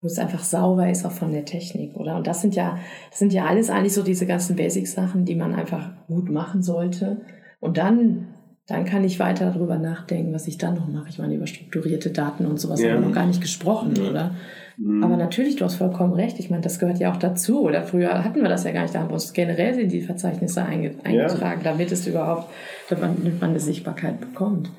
wo 0.00 0.06
es 0.06 0.18
einfach 0.18 0.42
sauber 0.42 0.88
ist, 0.88 1.04
auch 1.04 1.12
von 1.12 1.30
der 1.30 1.44
Technik, 1.44 1.94
oder? 1.94 2.16
Und 2.16 2.26
das 2.26 2.40
sind 2.40 2.54
ja, 2.54 2.78
das 3.10 3.18
sind 3.18 3.34
ja 3.34 3.44
alles 3.44 3.68
eigentlich 3.68 3.92
so 3.92 4.02
diese 4.02 4.24
ganzen 4.24 4.56
Basic-Sachen, 4.56 5.26
die 5.26 5.34
man 5.34 5.54
einfach 5.54 5.90
gut 6.06 6.30
machen 6.30 6.62
sollte. 6.62 7.20
Und 7.60 7.76
dann, 7.76 8.28
dann 8.70 8.84
kann 8.84 9.02
ich 9.04 9.18
weiter 9.18 9.50
darüber 9.52 9.78
nachdenken, 9.78 10.32
was 10.32 10.46
ich 10.46 10.56
dann 10.58 10.76
noch 10.76 10.86
mache. 10.88 11.08
Ich 11.08 11.18
meine, 11.18 11.34
über 11.34 11.46
strukturierte 11.46 12.10
Daten 12.10 12.46
und 12.46 12.58
sowas 12.60 12.80
Ja. 12.80 12.92
haben 12.92 13.00
wir 13.02 13.08
noch 13.08 13.14
gar 13.14 13.26
nicht 13.26 13.40
gesprochen, 13.40 13.94
Ja. 13.96 14.10
oder? 14.10 14.34
Mhm. 14.78 15.02
Aber 15.02 15.16
natürlich, 15.16 15.56
du 15.56 15.64
hast 15.64 15.74
vollkommen 15.74 16.12
recht. 16.14 16.38
Ich 16.38 16.50
meine, 16.50 16.62
das 16.62 16.78
gehört 16.78 16.98
ja 17.00 17.12
auch 17.12 17.16
dazu. 17.16 17.62
Oder 17.62 17.82
früher 17.82 18.24
hatten 18.24 18.40
wir 18.40 18.48
das 18.48 18.64
ja 18.64 18.70
gar 18.72 18.82
nicht. 18.82 18.94
Da 18.94 19.00
haben 19.00 19.08
wir 19.10 19.14
uns 19.14 19.32
generell 19.32 19.78
in 19.78 19.88
die 19.88 20.00
Verzeichnisse 20.02 20.62
einge 20.64 20.94
eingetragen, 21.04 21.60
damit 21.64 21.90
es 21.92 22.06
überhaupt, 22.06 22.48
damit 22.88 23.40
man 23.40 23.50
eine 23.50 23.60
Sichtbarkeit 23.60 24.20
bekommt. 24.20 24.70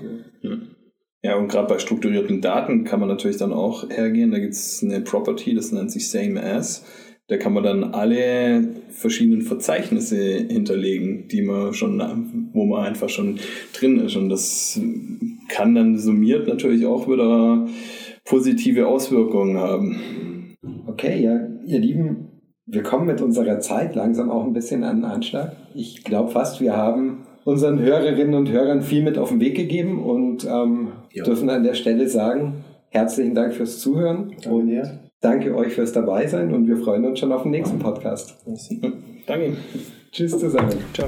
Ja, 1.23 1.36
und 1.36 1.49
gerade 1.49 1.67
bei 1.67 1.77
strukturierten 1.77 2.41
Daten 2.41 2.84
kann 2.84 2.99
man 2.99 3.10
natürlich 3.10 3.38
dann 3.38 3.54
auch 3.54 3.89
hergehen. 3.89 4.32
Da 4.32 4.39
gibt 4.39 4.54
es 4.54 4.82
eine 4.84 5.01
Property, 5.01 5.54
das 5.54 5.71
nennt 5.71 5.91
sich 5.91 6.10
Same 6.10 6.41
As. 6.41 6.84
Da 7.32 7.38
kann 7.38 7.54
man 7.54 7.63
dann 7.63 7.94
alle 7.94 8.62
verschiedenen 8.89 9.41
Verzeichnisse 9.41 10.17
hinterlegen, 10.17 11.30
die 11.30 11.41
man 11.41 11.74
schon, 11.74 12.50
wo 12.52 12.65
man 12.65 12.84
einfach 12.84 13.08
schon 13.08 13.39
drin 13.72 14.02
ist. 14.02 14.17
Und 14.17 14.28
das 14.28 14.78
kann 15.48 15.74
dann 15.74 15.98
summiert 15.98 16.50
natürlich 16.50 16.86
auch 16.86 17.08
wieder 17.08 17.70
positive 18.26 18.86
Auswirkungen 18.86 19.58
haben. 19.58 20.58
Okay, 20.88 21.24
ja, 21.24 21.48
ihr 21.65 21.80
Lieben, 21.80 22.28
wir 22.65 22.84
kommen 22.84 23.08
mit 23.08 23.22
unserer 23.22 23.62
Zeit 23.62 23.96
langsam 23.96 24.30
auch 24.30 24.44
ein 24.44 24.52
bisschen 24.52 24.84
an 24.84 24.98
den 24.98 25.06
Anschlag. 25.06 25.56
Ich 25.74 26.04
glaube 26.04 26.32
fast, 26.32 26.60
wir 26.60 26.76
haben 26.76 27.20
unseren 27.46 27.80
Hörerinnen 27.80 28.34
und 28.34 28.52
Hörern 28.52 28.82
viel 28.82 29.04
mit 29.04 29.17
auf 29.17 29.30
den 29.30 29.39
Weg 29.39 29.56
gegeben 29.56 30.04
und 30.04 30.44
ähm, 30.44 30.89
dürfen 31.15 31.50
an 31.50 31.63
der 31.63 31.76
Stelle 31.76 32.10
sagen, 32.10 32.65
herzlichen 32.89 33.36
Dank 33.36 33.54
fürs 33.54 33.80
Zuhören 33.80 34.32
Danke 34.32 34.50
und 34.50 34.67
dir. 34.67 35.00
Danke 35.22 35.56
euch 35.56 35.74
fürs 35.74 35.94
Dabeisein 35.94 36.54
und 36.54 36.68
wir 36.68 36.78
freuen 36.78 37.06
uns 37.06 37.20
schon 37.20 37.32
auf 37.32 37.44
den 37.44 37.52
nächsten 37.52 37.80
Podcast. 37.80 38.36
Danke. 39.26 39.56
Tschüss 40.12 40.38
zusammen. 40.38 40.78
Ciao. 40.94 41.08